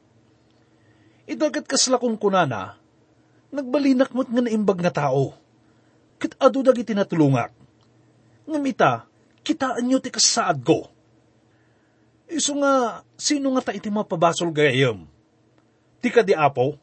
Idagat 1.26 1.66
kasla 1.66 1.98
kung 1.98 2.14
kunana, 2.14 2.78
nagbalinak 3.50 4.14
mo't 4.14 4.30
nga 4.30 4.46
naimbag 4.46 4.78
nga 4.78 4.94
tao. 4.94 5.34
Kat 6.22 6.38
adu 6.38 6.62
dagiti 6.62 6.94
natulungak. 6.94 7.50
Ngamita, 8.46 9.10
kitaan 9.42 9.82
nyo 9.82 9.98
ti 9.98 10.14
kasaad 10.14 10.62
ko. 10.62 10.86
Iso 12.30 12.54
nga, 12.62 13.02
sino 13.18 13.52
nga 13.58 13.68
ta 13.68 13.76
iti 13.76 13.90
mapabasol 13.90 14.54
gayam? 14.54 15.04
Ti 15.98 16.08
ka 16.14 16.22
di 16.22 16.32
apo? 16.32 16.78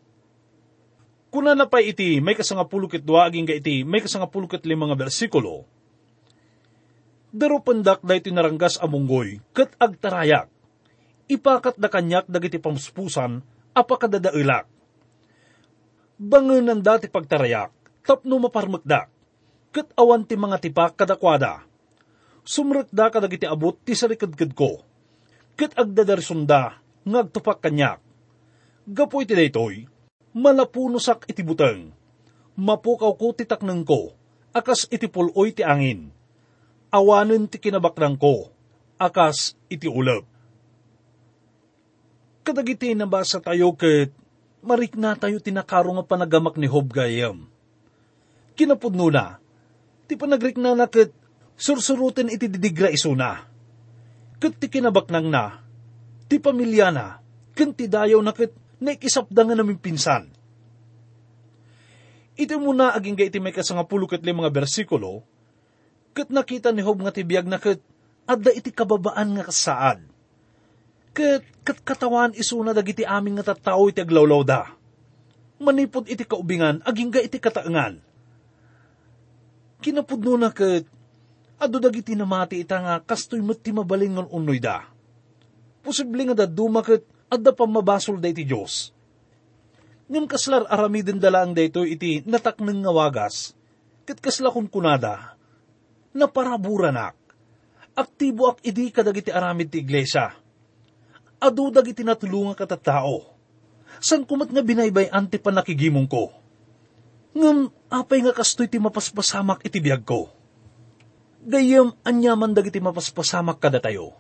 Kuna 1.30 1.54
na 1.54 1.70
pa 1.70 1.78
iti 1.78 2.18
may 2.18 2.34
kasanga 2.34 2.66
pulukit 2.66 3.06
dua 3.06 3.30
aging 3.30 3.46
ga 3.46 3.54
iti 3.54 3.86
may 3.86 4.02
kasanga 4.02 4.26
pulukit 4.26 4.66
lima 4.66 4.90
nga 4.90 4.98
bersikulo. 4.98 5.70
Daro 7.30 7.62
pandak 7.62 8.02
da 8.02 8.18
iti 8.18 8.34
naranggas 8.34 8.82
amunggoy 8.82 9.38
kat 9.54 9.78
agtarayak. 9.78 10.50
Ipakat 11.30 11.78
da 11.78 11.86
kanyak 11.86 12.26
dagiti 12.26 12.58
pamuspusan 12.58 13.46
apakadadailak. 13.78 14.66
Bangunan 16.18 16.82
dati 16.82 17.06
pagtarayak 17.06 17.70
tapno 18.02 18.42
maparmakdak 18.42 19.14
kat 19.70 19.88
awan 19.94 20.26
ti 20.26 20.34
mga 20.34 20.58
tipak 20.58 20.98
kadakwada. 20.98 21.62
Sumrek 22.42 22.90
da 22.90 23.14
kadagiti 23.14 23.46
abot 23.46 23.78
ti 23.78 23.94
sarikadkad 23.94 24.58
ko. 24.58 24.82
Kat 25.54 25.78
agdadarsunda 25.78 26.82
ngagtupak 27.06 27.62
kanyak. 27.62 28.02
Gapoy 28.90 29.30
ti 29.30 29.38
daytoy, 29.38 29.86
malapunosak 30.34 31.26
iti 31.30 31.42
buteng. 31.42 31.94
Mapukaw 32.60 33.16
ko 33.16 33.32
ti 33.32 33.48
ko, 33.88 34.12
akas 34.52 34.92
iti 34.92 35.08
puloy 35.08 35.56
ti 35.56 35.64
angin. 35.64 36.12
Awanen 36.92 37.48
ti 37.48 37.62
kinabaknang 37.62 38.20
ko, 38.20 38.52
akas 39.00 39.56
iti 39.72 39.88
ulap. 39.88 40.28
Kadagiti 42.44 42.98
nabasa 42.98 43.40
tayo 43.40 43.78
ket 43.78 44.12
marik 44.60 45.00
na 45.00 45.16
tayo 45.16 45.40
tinakaro 45.40 45.96
nga 45.96 46.04
panagamak 46.04 46.60
ni 46.60 46.68
Hob 46.68 46.92
gayam. 46.92 47.48
Kinapudno 48.60 49.08
na, 49.08 49.40
ti 50.10 50.20
panagrik 50.20 50.60
na 50.60 50.76
naket 50.76 51.16
sursurutin 51.56 52.28
iti 52.28 52.52
didigra 52.52 52.92
isuna. 52.92 53.48
Ket 54.40 54.60
ti 54.60 54.68
kinabaknang 54.68 55.32
na, 55.32 55.64
ti 56.28 56.44
pamilya 56.44 56.92
na, 56.92 57.24
ken 57.56 57.72
ti 57.72 57.88
dayaw 57.88 58.20
naket 58.20 58.52
naikisapda 58.80 59.44
nga 59.46 59.56
namin 59.56 59.80
pinsan. 59.80 60.32
Ito 62.40 62.56
muna 62.56 62.96
aging 62.96 63.20
ga 63.20 63.28
iti 63.28 63.40
may 63.44 63.52
kasangapulo 63.52 64.08
ket 64.08 64.24
mga 64.24 64.48
bersikulo, 64.48 65.28
ket 66.16 66.32
nakita 66.32 66.72
ni 66.72 66.80
Hob 66.80 67.04
nga 67.04 67.12
tibiyag 67.12 67.44
na 67.44 67.60
ket 67.60 67.84
adda 68.24 68.56
iti 68.56 68.72
kababaan 68.72 69.36
nga 69.36 69.44
kasaad. 69.52 70.00
Ket 71.12 71.44
ket 71.68 71.80
katawan 71.84 72.32
isuna 72.32 72.72
dagiti 72.72 73.04
aming 73.04 73.44
nga 73.44 73.52
tattao 73.52 73.92
iti 73.92 74.00
aglawlaw 74.00 74.42
da. 74.48 74.72
Manipod 75.60 76.08
iti 76.08 76.24
kaubingan 76.24 76.80
aging 76.88 77.12
ga 77.12 77.20
iti 77.20 77.44
kataengan. 77.44 78.00
Kinapudno 79.84 80.40
na 80.40 80.56
ket 80.56 80.88
adu 81.60 81.84
dagiti 81.84 82.16
namati 82.16 82.64
ita 82.64 82.80
nga 82.80 82.96
kastoy 83.04 83.44
met 83.44 83.60
ti 83.60 83.76
mabaling 83.76 84.16
ngon 84.16 84.32
unoy 84.32 84.64
da. 84.64 84.88
Posible 85.84 86.24
nga 86.32 86.48
daduma 86.48 86.80
ket 86.80 87.04
adda 87.30 87.54
pamabasol 87.54 88.18
da 88.18 88.28
iti 88.28 88.44
Diyos. 88.44 88.92
Ngam 90.10 90.26
kaslar 90.26 90.66
aramiden 90.66 91.22
dalaang 91.22 91.54
dayto 91.54 91.86
iti 91.86 92.26
natakneng 92.26 92.82
nga 92.82 92.90
wagas, 92.90 93.54
ket 94.10 94.18
kasla 94.18 94.50
kun 94.50 94.66
kunada, 94.66 95.38
na 96.18 96.26
paraburanak, 96.26 97.14
aktibo 97.94 98.50
ak 98.50 98.66
idi 98.66 98.90
kadagiti 98.90 99.30
aramid 99.30 99.70
ti 99.70 99.86
iglesia. 99.86 100.34
Adu 101.38 101.70
dagiti 101.70 102.02
natulungan 102.02 102.58
katatao. 102.58 103.38
San 104.02 104.26
kumat 104.26 104.50
nga 104.50 104.66
binaybay 104.66 105.14
ante 105.14 105.38
pa 105.38 105.54
nakigimong 105.54 106.10
ko. 106.10 106.34
Ngam 107.38 107.70
apay 107.94 108.26
nga 108.26 108.34
kastoy 108.34 108.66
ti 108.66 108.82
mapaspasamak 108.82 109.62
iti 109.64 109.78
biyag 109.78 110.04
ko. 110.04 110.34
Gayam 111.46 111.96
anyaman 112.04 112.52
dagiti 112.52 112.82
mapaspasamak 112.82 113.62
kada 113.62 113.80
tayo 113.80 114.18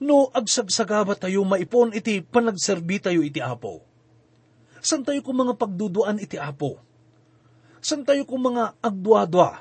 no 0.00 0.32
agsagsagaba 0.32 1.14
tayo 1.14 1.44
maipon 1.44 1.92
iti 1.92 2.24
panagserbi 2.24 2.98
tayo 2.98 3.20
iti 3.20 3.38
apo. 3.38 3.84
San 4.80 5.04
tayo 5.04 5.20
kung 5.20 5.36
mga 5.36 5.60
pagduduan 5.60 6.16
iti 6.16 6.40
apo? 6.40 6.80
San 7.84 8.04
tayo 8.08 8.24
kung 8.24 8.48
mga 8.48 8.80
agduadwa? 8.80 9.60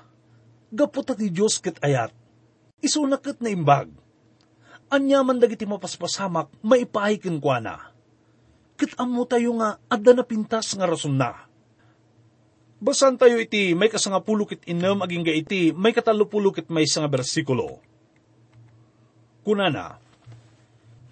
Gapot 0.71 1.11
ti 1.17 1.27
Diyos 1.27 1.59
ket 1.59 1.75
ayat. 1.83 2.15
Isunaket 2.79 3.43
na 3.43 3.51
imbag. 3.51 3.91
Anyaman 4.89 5.37
dagiti 5.37 5.67
mapaspasamak, 5.67 6.49
maipahikin 6.63 7.37
kwa 7.43 7.57
na. 7.59 7.75
Ket 8.79 8.95
amo 8.95 9.27
tayo 9.27 9.59
nga 9.59 9.75
adda 9.91 10.15
na 10.15 10.23
pintas 10.23 10.71
nga 10.71 10.87
rason 10.87 11.19
na. 11.19 11.35
Basan 12.79 13.19
tayo 13.19 13.35
iti 13.43 13.75
may 13.75 13.91
kasangapulukit 13.91 14.63
inam 14.71 15.03
aging 15.03 15.27
ga 15.27 15.35
iti 15.35 15.75
may 15.75 15.91
katalupulukit 15.91 16.71
may 16.71 16.87
nga 16.87 17.11
bersikulo. 17.11 17.83
Kunana, 19.43 19.99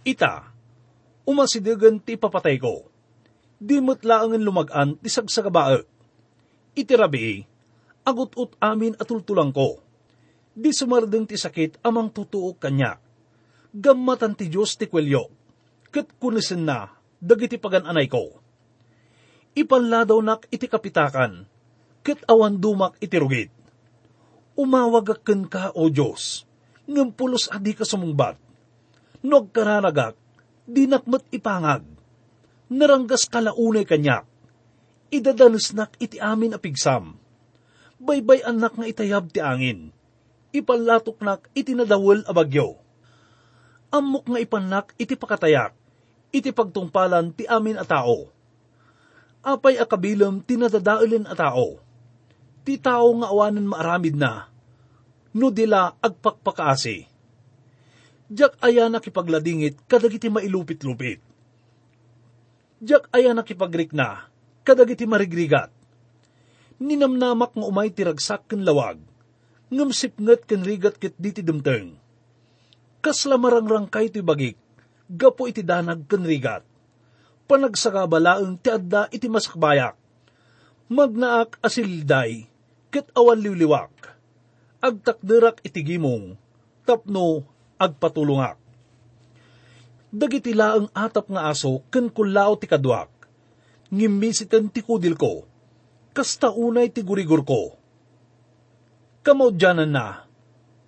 Ita, 0.08 0.40
umasidagan 1.28 2.00
ti 2.00 2.16
papatay 2.16 2.56
ko. 2.64 2.88
Di 3.60 3.84
matlaangan 3.84 4.40
lumagan 4.40 4.96
ti 4.96 5.12
sagsagabae. 5.12 5.84
Iti 6.80 6.94
rabi, 6.96 7.44
agut-ut 8.08 8.56
amin 8.64 8.96
atultulang 8.96 9.52
ko. 9.52 9.84
Di 10.56 10.72
sumardeng 10.72 11.28
ti 11.28 11.36
sakit 11.36 11.84
amang 11.84 12.08
tutuok 12.16 12.56
kanya. 12.56 13.04
Gammatan 13.76 14.40
ti 14.40 14.48
Diyos 14.48 14.80
ti 14.80 14.88
kwelyo. 14.88 15.28
Kat 15.92 16.16
kunisin 16.16 16.64
na, 16.64 16.88
dagiti 17.20 17.60
pagananay 17.60 18.08
ko. 18.08 18.40
Ipanladaw 19.60 20.24
nak 20.24 20.48
iti 20.48 20.72
kapitakan, 20.72 21.44
kat 22.00 22.24
awan 22.32 22.64
dumak 22.64 22.96
iti 23.04 23.20
rugit. 23.20 23.52
Umawagakan 24.56 25.52
ka, 25.52 25.76
O 25.76 25.92
Diyos, 25.92 26.48
ngam 26.88 27.12
pulos 27.12 27.52
adi 27.52 27.76
ka 27.76 27.84
sumungbat 27.84 28.47
Nog 29.26 29.50
kararagak, 29.50 30.14
dinakmat 30.70 31.26
ipangag. 31.34 31.82
Naranggas 32.70 33.26
kalaunay 33.26 33.88
kanyak. 33.88 34.28
Idadalusnak 35.10 35.98
iti 35.98 36.20
amin 36.22 36.54
apigsam. 36.54 37.18
Baybay 37.98 38.46
anak 38.46 38.78
nga 38.78 38.86
itayab 38.86 39.32
ti 39.34 39.40
angin. 39.42 39.90
Ipalatok 40.54 41.18
nak 41.24 41.50
iti 41.58 41.74
nadawal 41.74 42.28
abagyo. 42.28 42.78
Amok 43.90 44.30
nga 44.30 44.40
ipanak 44.44 44.94
iti 45.00 45.18
pakatayak. 45.18 45.74
Iti 46.30 46.52
pagtungpalan 46.52 47.34
ti 47.34 47.48
amin 47.48 47.80
a 47.80 47.86
tao. 47.88 48.30
Apay 49.42 49.80
akabilam 49.80 50.44
tinadadaulin 50.44 51.26
a 51.26 51.34
tao. 51.34 51.80
Ti 52.68 52.76
tao 52.78 53.08
nga 53.24 53.32
awanan 53.32 53.66
maaramid 53.66 54.14
na. 54.20 54.52
No 55.32 55.50
dila 55.50 55.96
agpakpakaasi 56.04 57.17
Diyak 58.28 58.60
aya 58.60 58.92
nakipagladingit 58.92 59.88
kadagiti 59.88 60.28
mailupit-lupit. 60.28 61.24
Diyak 62.84 63.08
aya 63.16 63.32
nakipagrik 63.32 63.96
na 63.96 64.28
kadagiti 64.68 65.08
marigrigat. 65.08 65.72
Ninamnamak 66.78 67.56
nga 67.56 67.66
umay 67.66 67.90
tiragsak 67.90 68.52
ken 68.52 68.68
lawag. 68.68 69.00
ngam 69.68 69.92
sipnget 69.92 70.48
ken 70.48 70.64
rigat 70.64 70.96
ket 70.96 71.16
diti 71.20 71.44
dumteng. 71.44 72.00
Kasla 73.04 73.36
marangrang 73.36 73.88
kay 73.88 74.08
ti 74.08 74.24
bagik, 74.24 74.56
gapo 75.12 75.48
iti 75.48 75.64
danag 75.64 76.08
ken 76.08 76.24
rigat. 76.24 76.64
Panagsakabalaeng 77.48 78.60
ti 78.60 78.72
adda 78.72 79.08
iti 79.12 79.28
masakbayak. 79.28 79.96
Magnaak 80.88 81.60
asilday, 81.60 82.48
ket 82.92 83.12
awan 83.12 83.44
liwliwak. 83.44 83.92
Agtakderak 84.80 85.60
iti 85.68 85.84
gimong, 85.84 86.40
tapno 86.88 87.44
agpatulungak. 87.80 88.58
Dagiti 90.12 90.52
laeng 90.52 90.92
atap 90.92 91.30
nga 91.30 91.50
aso 91.54 91.86
ken 91.94 92.10
kulao 92.12 92.58
ti 92.58 92.66
kadwak. 92.66 93.10
Ngimmisiten 93.88 94.68
ti 94.68 94.84
kudil 94.84 95.16
ko, 95.16 95.48
kasta 96.12 96.52
unay 96.52 96.92
ti 96.92 97.00
gurigur 97.08 97.48
ko 97.48 97.78
Kamaudyanan 99.28 99.92
na, 99.92 100.24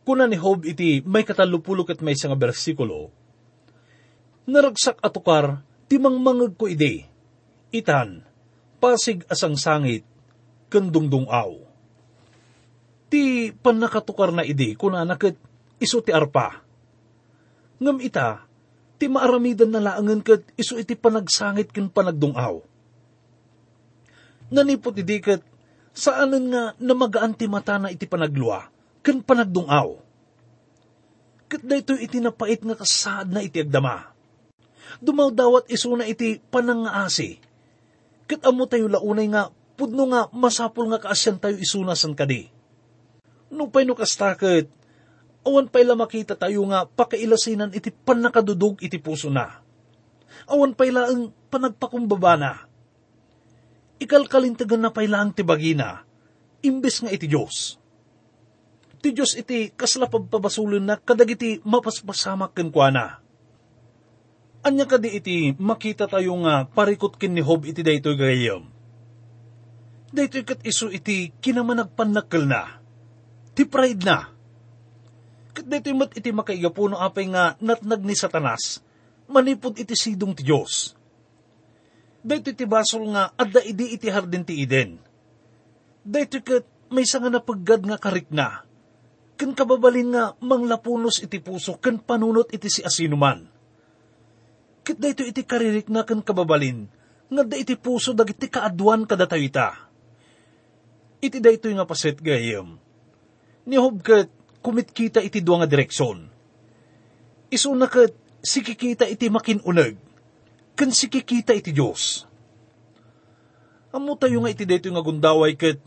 kuna 0.07 0.23
ni 0.23 0.39
Hob 0.39 0.63
iti 0.63 1.03
may 1.03 1.27
katalupulok 1.27 1.91
at 1.91 1.99
may 1.99 2.15
nga 2.15 2.39
bersikulo, 2.39 3.11
naragsak 4.47 4.95
atukar, 5.03 5.59
timang 5.91 6.23
mangag 6.23 6.55
ko 6.55 6.71
ide, 6.71 7.03
itan, 7.75 8.23
pasig 8.79 9.27
asang 9.27 9.59
sangit, 9.59 10.07
kandungdung 10.71 11.27
aw. 11.27 11.51
Ti 13.11 13.51
panakatukar 13.59 14.31
na 14.31 14.47
ide, 14.47 14.79
kuna 14.79 15.03
nakit 15.03 15.35
iso 15.75 15.99
ti 15.99 16.15
arpa. 16.15 16.63
Ngam 17.79 17.97
ita, 18.03 18.43
ti 18.99 19.07
maaramidan 19.07 19.71
na 19.71 19.79
laangan 19.79 20.19
kat 20.19 20.43
iso 20.59 20.75
iti 20.75 20.99
panagsangit 20.99 21.71
ken 21.71 21.87
panagdungaw. 21.87 22.59
Nanipot 24.51 24.99
iti 24.99 25.23
kat 25.23 25.39
saanan 25.95 26.51
nga 26.51 26.63
namagaan 26.75 27.31
ti 27.31 27.47
mata 27.47 27.79
na 27.79 27.87
iti 27.87 28.03
panagluwa, 28.03 28.67
ken 28.99 29.23
panagdungaw. 29.23 29.95
Kat 31.49 31.63
dayto 31.63 31.95
iti 31.95 32.19
napait 32.19 32.59
nga 32.59 32.75
kasaad 32.75 33.31
na 33.31 33.41
iti 33.41 33.63
agdama. 33.63 34.11
Dumaw 34.99 35.31
dawat 35.31 35.71
iso 35.71 35.95
na 35.95 36.03
iti 36.03 36.37
panangaasi. 36.51 37.39
Kat 38.29 38.43
amo 38.45 38.67
tayo 38.67 38.91
launay 38.91 39.31
nga, 39.31 39.49
pudno 39.79 40.11
nga 40.11 40.27
masapul 40.35 40.91
nga 40.91 41.01
kaasyan 41.01 41.39
tayo 41.39 41.55
isunasan 41.55 42.13
kadi. 42.13 42.51
No 43.49 43.71
pa'y 43.71 43.87
no 43.87 43.97
kastakit, 43.97 44.69
awan 45.49 45.65
pa'y 45.65 45.89
makita 45.97 46.37
tayo 46.37 46.61
nga 46.69 46.85
pakailasinan 46.85 47.73
iti 47.73 47.89
panakadudog 47.89 48.77
iti 48.85 49.01
puso 49.01 49.33
na. 49.33 49.65
Awan 50.45 50.77
pa'y 50.77 50.93
laang 50.93 51.33
panagpakumbaba 51.49 52.33
na 52.37 52.69
ikalkalintagan 53.99 54.79
na 54.79 54.89
pailang 54.89 55.35
ti 55.35 55.43
bagina, 55.43 56.07
imbes 56.63 57.03
nga 57.03 57.11
iti 57.11 57.27
Diyos. 57.27 57.75
Ti 58.99 59.11
Diyos 59.11 59.35
iti 59.35 59.71
kasla 59.75 60.07
pagpabasulun 60.07 60.83
na 60.83 60.95
kadagiti 60.99 61.59
mapaspasamak 61.63 62.55
kenkwana. 62.55 63.23
Anya 64.59 64.83
kadi 64.83 65.15
iti 65.15 65.37
makita 65.55 66.03
tayo 66.07 66.35
nga 66.43 66.67
parikot 66.67 67.15
kin 67.15 67.31
ni 67.31 67.39
Hob 67.39 67.63
iti 67.63 67.79
daytoy 67.79 68.19
gayam. 68.19 68.67
Daytoy 70.11 70.43
kat 70.43 70.59
iso 70.67 70.91
iti 70.91 71.31
kinamanagpanakkel 71.39 72.43
na. 72.43 72.83
Ti 73.55 73.63
pride 73.63 74.03
na. 74.03 74.27
Kat 75.59 75.67
daytoy 75.67 75.91
mat 75.91 76.15
iti 76.15 76.31
makaigapuno 76.31 76.95
apay 76.95 77.27
nga 77.35 77.59
natnag 77.59 77.99
ni 78.07 78.15
Satanas, 78.15 78.79
manipod 79.27 79.75
iti 79.75 79.91
sidong 79.91 80.31
ti 80.31 80.47
Diyos 80.47 80.95
Dahito 82.19 82.51
iti 82.51 82.63
basol 82.63 83.11
nga, 83.15 83.31
adda 83.35 83.63
idi 83.63 83.95
iti 83.95 84.07
hardin 84.07 84.47
ti 84.47 84.59
Eden. 84.63 84.99
Dahito 86.03 86.39
kat 86.43 86.63
may 86.91 87.03
nga 87.03 87.27
napaggad 87.31 87.83
nga 87.83 87.99
karik 87.99 88.31
na. 88.31 88.63
Kan 89.39 89.51
kababalin 89.55 90.15
nga 90.15 90.35
manglapunos 90.39 91.19
iti 91.23 91.43
puso, 91.43 91.75
kan 91.79 91.99
panunot 91.99 92.51
iti 92.55 92.67
si 92.67 92.79
asinuman. 92.83 93.43
Kit 94.83 94.95
dahito 94.95 95.23
iti 95.27 95.43
karirik 95.43 95.87
na 95.91 96.07
kan 96.07 96.19
kababalin, 96.19 96.87
nga 97.31 97.43
da 97.43 97.55
iti 97.55 97.75
puso 97.75 98.11
dagiti 98.11 98.47
kaadwan 98.47 99.07
kadatayo 99.07 99.43
ita. 99.43 99.75
Iti 101.19 101.39
dahito 101.39 101.67
nga 101.71 101.87
paset 101.87 102.19
gayem. 102.19 102.75
Ni 103.63 103.75
hubkat, 103.75 104.38
kumit 104.59 104.91
kita 104.91 105.23
iti 105.23 105.39
duwa 105.39 105.63
nga 105.63 105.71
direksyon. 105.71 106.27
Iso 107.49 107.73
na 107.73 107.89
kat, 107.89 108.13
sikikita 108.43 109.07
iti 109.09 109.27
makinunag 109.27 109.97
kan 110.79 110.95
sikikita 110.95 111.51
iti 111.51 111.75
Diyos. 111.75 112.23
Amo 113.91 114.15
tayo 114.15 114.39
nga 114.39 114.53
iti 114.53 114.63
dito 114.63 114.87
nga 114.87 115.03
gundaway 115.03 115.59
ket 115.59 115.83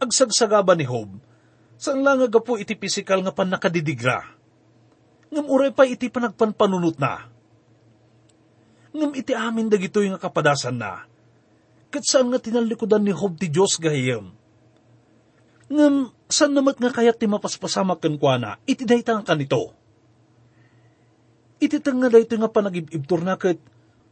agsagsagaba 0.00 0.72
ni 0.72 0.88
Hob, 0.88 1.20
saan 1.76 2.00
lang 2.00 2.24
nga 2.24 2.40
po 2.40 2.56
iti 2.56 2.72
pisikal 2.72 3.20
nga 3.20 3.36
panakadidigra. 3.36 4.24
Ngam 5.28 5.46
uray 5.52 5.70
pa 5.70 5.84
iti 5.84 6.08
panagpanpanunot 6.08 6.96
na. 6.96 7.28
Ngam 8.96 9.12
iti 9.16 9.36
amin 9.36 9.68
dagito 9.68 10.00
nga 10.00 10.20
kapadasan 10.20 10.80
na. 10.80 11.04
Kat 11.92 12.04
saan 12.08 12.32
nga 12.32 12.40
tinalikodan 12.40 13.04
ni 13.04 13.12
Hob 13.12 13.36
ti 13.36 13.52
Diyos 13.52 13.76
gahiyam. 13.76 14.32
Ngam 15.72 16.12
saan 16.28 16.52
namat 16.52 16.76
nga 16.76 16.92
kayat 16.92 17.16
ti 17.16 17.24
mapaspasamak 17.24 18.04
kenkwana, 18.04 18.60
iti 18.68 18.84
daytang 18.84 19.24
kanito. 19.24 19.72
Iti 21.62 21.80
tang 21.80 21.96
nga 22.02 22.12
dayto 22.12 22.36
nga 22.36 22.50
panagibibtor 22.50 23.24
na 23.24 23.40
ket 23.40 23.56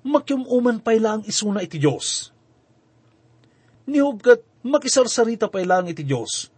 makiumuman 0.07 0.81
pay 0.81 0.97
lang 1.03 1.21
isuna 1.29 1.61
iti 1.61 1.77
Diyos. 1.77 2.33
Nihubkat 3.91 4.65
makisarsarita 4.65 5.53
pay 5.53 5.69
lang 5.69 5.91
iti 5.91 6.01
Diyos, 6.07 6.49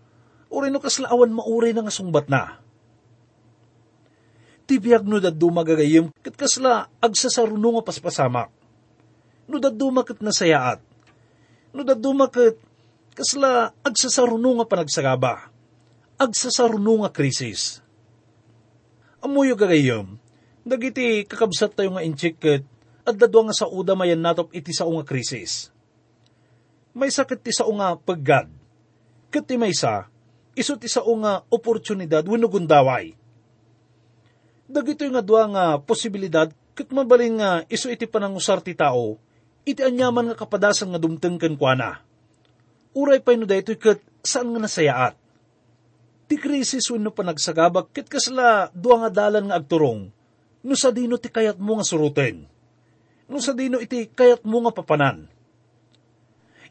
uri 0.52 0.68
no 0.70 0.78
kaslaawan 0.78 1.32
mauri 1.32 1.74
na 1.74 1.82
nga 1.82 1.94
sungbat 1.94 2.30
na. 2.30 2.62
Tibiyag 4.68 5.02
no 5.08 5.18
daddo 5.18 5.48
magagayim, 5.50 6.14
kat 6.22 6.38
kasla 6.38 6.86
agsasaruno 7.02 7.80
nga 7.80 7.88
paspasamak. 7.88 8.52
No 9.50 9.58
daddo 9.58 9.90
makat 9.90 10.22
nasayaat. 10.22 10.78
No 11.74 11.82
daddo 11.82 12.12
makat 12.14 12.54
kasla 13.12 13.76
agsasaruno 13.84 14.60
nga 14.60 14.66
panagsagaba. 14.68 15.52
Agsasaruno 16.16 17.04
nga 17.04 17.10
krisis. 17.12 17.80
Amuyo 19.22 19.54
gagayim, 19.54 20.18
dagiti 20.66 21.22
kakabsat 21.28 21.78
tayo 21.78 21.94
nga 21.94 22.02
inchik 22.02 22.42
kat 22.42 22.62
at 23.06 23.14
dadwa 23.14 23.50
nga 23.50 23.54
sa 23.54 23.70
uda 23.70 23.94
mayan 23.94 24.22
natop 24.22 24.50
iti 24.50 24.74
sa 24.74 24.86
nga 24.86 25.04
krisis. 25.06 25.70
May 26.92 27.08
sakit 27.08 27.40
ti 27.40 27.52
sa 27.54 27.64
nga 27.66 27.96
paggad. 27.96 28.50
Kat 29.32 29.44
ti 29.48 29.56
may 29.56 29.72
sa, 29.72 30.10
iso 30.52 30.76
ti 30.76 30.90
sa 30.90 31.00
nga 31.00 31.40
oportunidad 31.48 32.26
wano 32.28 32.46
gundaway. 32.50 33.16
Dagito 34.68 35.04
nga 35.08 35.24
dwa 35.24 35.42
nga 35.48 35.64
posibilidad 35.80 36.48
kat 36.72 36.88
mabaling 36.88 37.40
nga 37.40 37.50
iso 37.68 37.92
iti 37.92 38.08
panangusar 38.08 38.64
ti 38.64 38.72
tao, 38.72 39.20
iti 39.64 39.84
anyaman 39.84 40.32
nga 40.32 40.36
kapadasan 40.36 40.92
nga 40.92 41.00
dumteng 41.00 41.36
kenkwana. 41.36 42.11
Uray 42.92 43.24
pa 43.24 43.32
ino 43.32 43.48
daytoy 43.48 43.80
kat 43.80 44.00
saan 44.20 44.52
nga 44.52 44.60
nasayaat. 44.60 45.14
Ti 46.28 46.34
krisis 46.36 46.88
wano 46.92 47.12
panagsagabak 47.12 47.92
kat 47.92 48.08
kasla 48.08 48.72
dua 48.72 49.06
nga 49.06 49.24
dalan 49.24 49.48
nga 49.48 49.58
agturong, 49.60 50.08
no 50.62 50.74
sa 50.76 50.92
dino 50.92 51.16
ti 51.16 51.28
kayat 51.32 51.56
mo 51.56 51.80
nga 51.80 51.86
suruten 51.88 52.52
no 53.32 53.40
sa 53.40 53.56
dino 53.56 53.80
iti 53.80 54.12
kayat 54.12 54.44
mo 54.44 54.60
nga 54.68 54.76
papanan. 54.76 55.24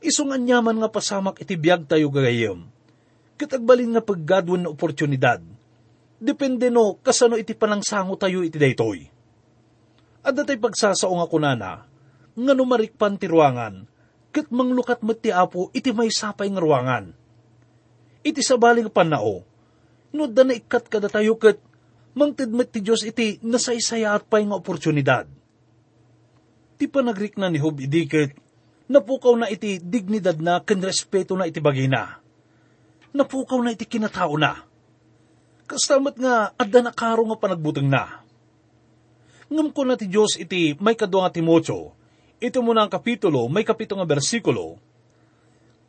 Isungan 0.02 0.46
nyaman 0.46 0.78
nga 0.78 0.94
pasamak 0.94 1.42
iti 1.42 1.58
biyag 1.58 1.90
tayo 1.90 2.14
gagayom. 2.14 2.70
Kitagbalin 3.38 3.98
nga 3.98 4.06
paggadwan 4.06 4.66
na 4.66 4.70
oportunidad. 4.70 5.42
Depende 6.22 6.70
no 6.70 7.02
kasano 7.02 7.38
iti 7.38 7.58
panangsango 7.58 8.14
tayo 8.14 8.46
iti 8.46 8.62
daytoy. 8.62 9.10
At 10.22 10.38
datay 10.38 10.62
pagsasao 10.62 11.10
nga 11.18 11.26
kunana, 11.26 11.72
nga 12.38 12.54
numarikpan 12.54 13.18
ti 13.18 13.26
ruangan, 13.26 13.90
kat 14.32 14.48
manglukat 14.50 15.04
met 15.04 15.20
ti 15.20 15.30
apo 15.30 15.70
iti 15.76 15.92
may 15.92 16.10
sapay 16.10 16.48
nga 16.50 16.64
ruangan. 16.64 17.12
Iti 18.24 18.40
sabaling 18.40 18.90
panao, 18.90 19.44
no 20.16 20.24
da 20.26 20.48
na 20.48 20.56
ikat 20.56 20.88
kada 20.88 21.12
tayo 21.12 21.36
kat 21.36 21.60
mangtidmet 22.16 22.72
ti 22.72 22.80
Diyos 22.84 23.04
iti 23.04 23.40
nasaysaya 23.44 24.16
at 24.16 24.28
pay 24.28 24.44
nga 24.48 24.58
oportunidad 24.58 25.26
ti 26.82 26.90
panagrik 26.90 27.38
na 27.38 27.54
ni 27.54 27.62
Hob 27.62 27.78
idikit, 27.78 28.34
napukaw 28.90 29.38
na 29.38 29.46
iti 29.54 29.78
dignidad 29.78 30.42
na 30.42 30.66
ken 30.66 30.82
respeto 30.82 31.38
na 31.38 31.46
iti 31.46 31.62
bagina. 31.62 32.18
Napukaw 33.14 33.62
na 33.62 33.78
iti 33.78 33.86
kinatao 33.86 34.34
na. 34.42 34.66
Kastamat 35.70 36.18
nga 36.18 36.58
adda 36.58 36.82
na 36.82 36.90
karo 36.90 37.22
nga 37.30 37.38
panagbuteng 37.38 37.86
na. 37.86 38.26
Ngam 39.54 39.70
ko 39.70 39.86
na 39.86 39.94
ti 39.94 40.10
Diyos 40.10 40.42
iti 40.42 40.74
may 40.82 40.98
kadwa 40.98 41.30
nga 41.30 41.38
Timotyo, 41.38 41.94
ito 42.42 42.58
mo 42.66 42.74
na 42.74 42.90
ang 42.90 42.92
kapitulo, 42.92 43.46
may 43.46 43.62
kapito 43.62 43.94
nga 43.94 44.10
bersikulo, 44.10 44.82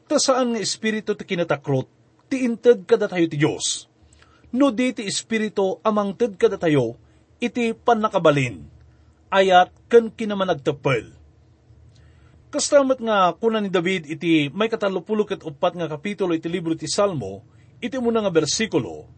ta 0.04 0.20
saan 0.20 0.52
nga 0.52 0.60
espiritu 0.60 1.16
ti 1.16 1.24
kinatakrot, 1.24 1.88
ti 2.28 2.44
inted 2.44 2.84
kada 2.84 3.08
tayo 3.08 3.24
ti 3.24 3.40
Diyos. 3.40 3.88
No 4.52 4.68
di 4.68 4.92
ti 4.92 5.08
espiritu 5.08 5.80
amang 5.80 6.12
ted 6.12 6.36
kada 6.36 6.60
tayo, 6.60 7.00
iti 7.40 7.72
panakabalin 7.72 8.68
ayat 9.32 9.72
ken 9.88 10.12
kinaman 10.12 10.52
nagtapel. 10.52 11.08
Kastamat 12.52 13.00
nga 13.00 13.32
kuna 13.40 13.64
ni 13.64 13.72
David 13.72 14.04
iti 14.04 14.52
may 14.52 14.68
katalupulo 14.68 15.24
ket 15.24 15.40
upat 15.40 15.72
nga 15.72 15.88
kapitulo 15.88 16.36
iti 16.36 16.52
libro 16.52 16.76
ti 16.76 16.84
Salmo, 16.84 17.40
iti 17.80 17.96
muna 17.96 18.20
nga 18.20 18.28
bersikulo, 18.28 19.08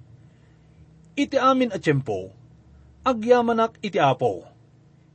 iti 1.18 1.34
amin 1.34 1.74
at 1.74 1.82
tiyempo, 1.82 2.30
agyamanak 3.02 3.74
iti 3.82 3.98
apo, 3.98 4.46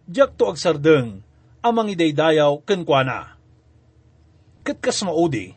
Diyak 0.10 0.36
to 0.36 0.50
agsardeng, 0.50 1.22
amang 1.60 1.92
idaydayaw 1.92 2.64
kenkwana. 2.64 3.36
Kat 4.64 4.80
kas 4.80 5.04
maudi, 5.04 5.56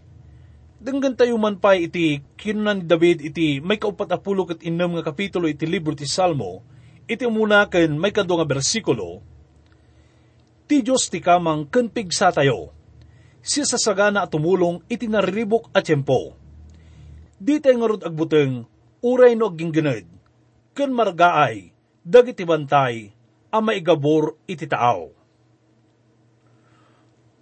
denggan 0.82 1.14
tayo 1.14 1.38
man 1.38 1.62
pa 1.62 1.78
iti 1.78 2.26
kinunan 2.34 2.82
ni 2.82 2.84
David 2.90 3.22
iti 3.22 3.62
may 3.62 3.78
kaupat 3.78 4.10
apulo 4.10 4.42
kat 4.42 4.66
inam 4.66 4.98
nga 4.98 5.06
kapitulo 5.06 5.46
iti 5.46 5.62
libro 5.62 5.94
ti 5.94 6.10
Salmo, 6.10 6.66
iti 7.06 7.22
muna 7.30 7.70
ken 7.70 7.94
may 7.94 8.10
kado 8.10 8.34
nga 8.34 8.46
bersikulo, 8.46 9.22
ti 10.66 10.82
Diyos 10.82 11.06
ti 11.06 11.22
kamang 11.22 11.70
ken 11.70 11.86
pigsa 11.86 12.34
tayo, 12.34 12.74
si 13.38 13.62
sasagana 13.62 14.26
at 14.26 14.34
tumulong 14.34 14.82
iti 14.90 15.06
nariribok 15.06 15.70
at 15.70 15.86
tiyempo. 15.86 16.34
Di 17.38 17.58
tayo 17.62 17.78
nga 17.78 17.90
rod 17.90 18.02
agbuteng, 18.06 18.66
uray 19.02 19.38
no 19.38 19.50
aging 19.54 19.70
ganad, 19.74 20.06
ken 20.74 20.90
margaay, 20.90 21.70
dagiti 22.02 22.42
bantay, 22.42 23.14
ang 23.54 23.62
maigabor 23.66 24.34
iti 24.50 24.66
taaw. 24.66 25.21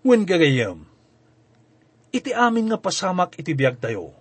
Wen 0.00 0.24
gagayam, 0.24 0.88
iti 2.08 2.32
amin 2.32 2.72
nga 2.72 2.78
pasamak 2.80 3.36
iti 3.36 3.52
biyag 3.52 3.76
tayo. 3.76 4.16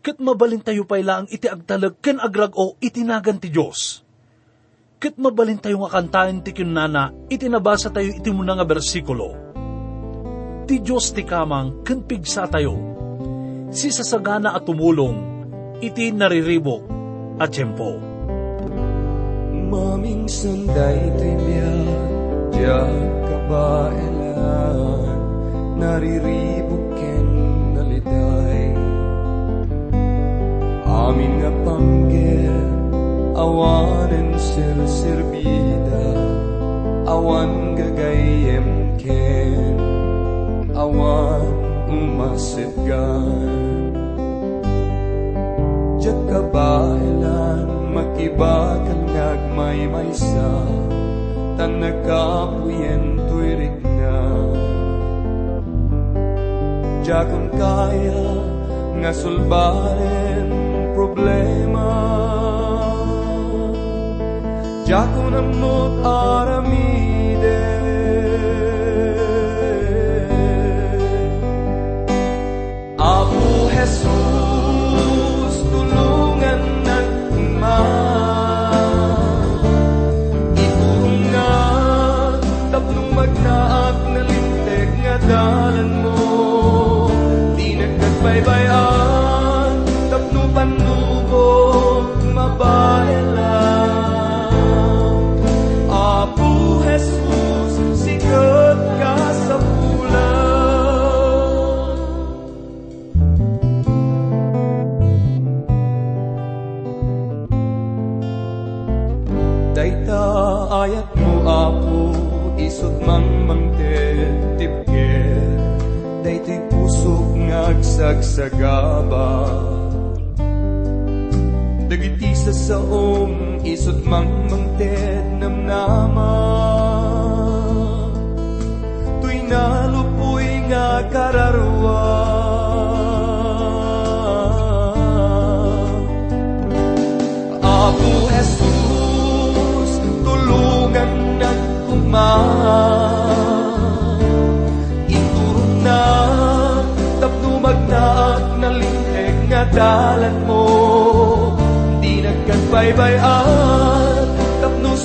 Kat 0.00 0.18
mabalin 0.18 0.64
tayo 0.64 0.82
pa 0.88 0.98
lang 0.98 1.30
iti 1.30 1.46
agtalag 1.46 2.00
ken 2.02 2.18
agrag 2.18 2.56
o 2.56 2.74
itinagan 2.82 3.38
ti 3.38 3.52
Diyos. 3.52 4.02
Kat 4.98 5.14
mabalin 5.16 5.60
tayo 5.60 5.84
nga 5.86 6.00
kantahin 6.00 6.42
ti 6.42 6.50
kinana, 6.56 7.14
iti 7.30 7.46
nabasa 7.46 7.92
tayo 7.92 8.10
iti 8.10 8.28
muna 8.34 8.58
nga 8.58 8.66
bersikulo. 8.66 9.30
Ti 10.66 10.74
Diyos 10.82 11.14
ti 11.14 11.22
kamang 11.22 11.86
ken 11.86 12.02
pigsa 12.02 12.50
tayo. 12.50 12.74
Si 13.70 13.92
sasagana 13.94 14.56
at 14.56 14.66
tumulong, 14.66 15.16
iti 15.78 16.10
nariribok 16.10 16.82
at 17.38 17.48
tiyempo 17.54 18.10
maming 19.70 20.26
sanday 20.26 20.98
trivia 21.14 21.72
Diyak 22.50 22.90
kabailan 23.30 24.19
Nariribog 25.80 26.96
ken 26.96 27.28
naliday 27.76 28.72
Amin 30.84 31.32
nga 31.40 31.52
panggir 31.64 32.68
Awanen 33.36 34.36
sir-sirbida. 34.36 36.08
Awan 37.08 37.76
gagayem 37.76 38.96
ken 39.00 39.76
Awan 40.76 41.56
umasitgan 41.88 43.60
Diyak 46.00 46.16
kabailan 46.32 47.92
makibakal 47.92 49.00
ngagmay 49.14 49.84
maysa 49.84 50.64
tan 51.60 51.76
nagkapuyen 51.76 53.20
tuirik 53.28 53.89
Siya 57.10 57.26
kung 57.26 57.50
kaya 57.58 58.22
nga 59.02 59.10
sulbarin 59.10 60.46
problema 60.94 61.90
Ja 64.86 65.10
con 65.10 65.34
amor 65.34 65.90
ara 66.06 66.62
mi 66.62 67.29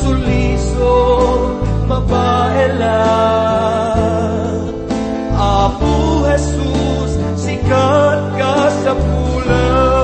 suliso, 0.05 0.95
mabaelan 1.87 2.85
Apo 5.35 6.23
Jesus, 6.27 7.11
sikat 7.39 8.19
ka 8.37 8.55
sa 8.83 8.93
pulang 8.93 9.94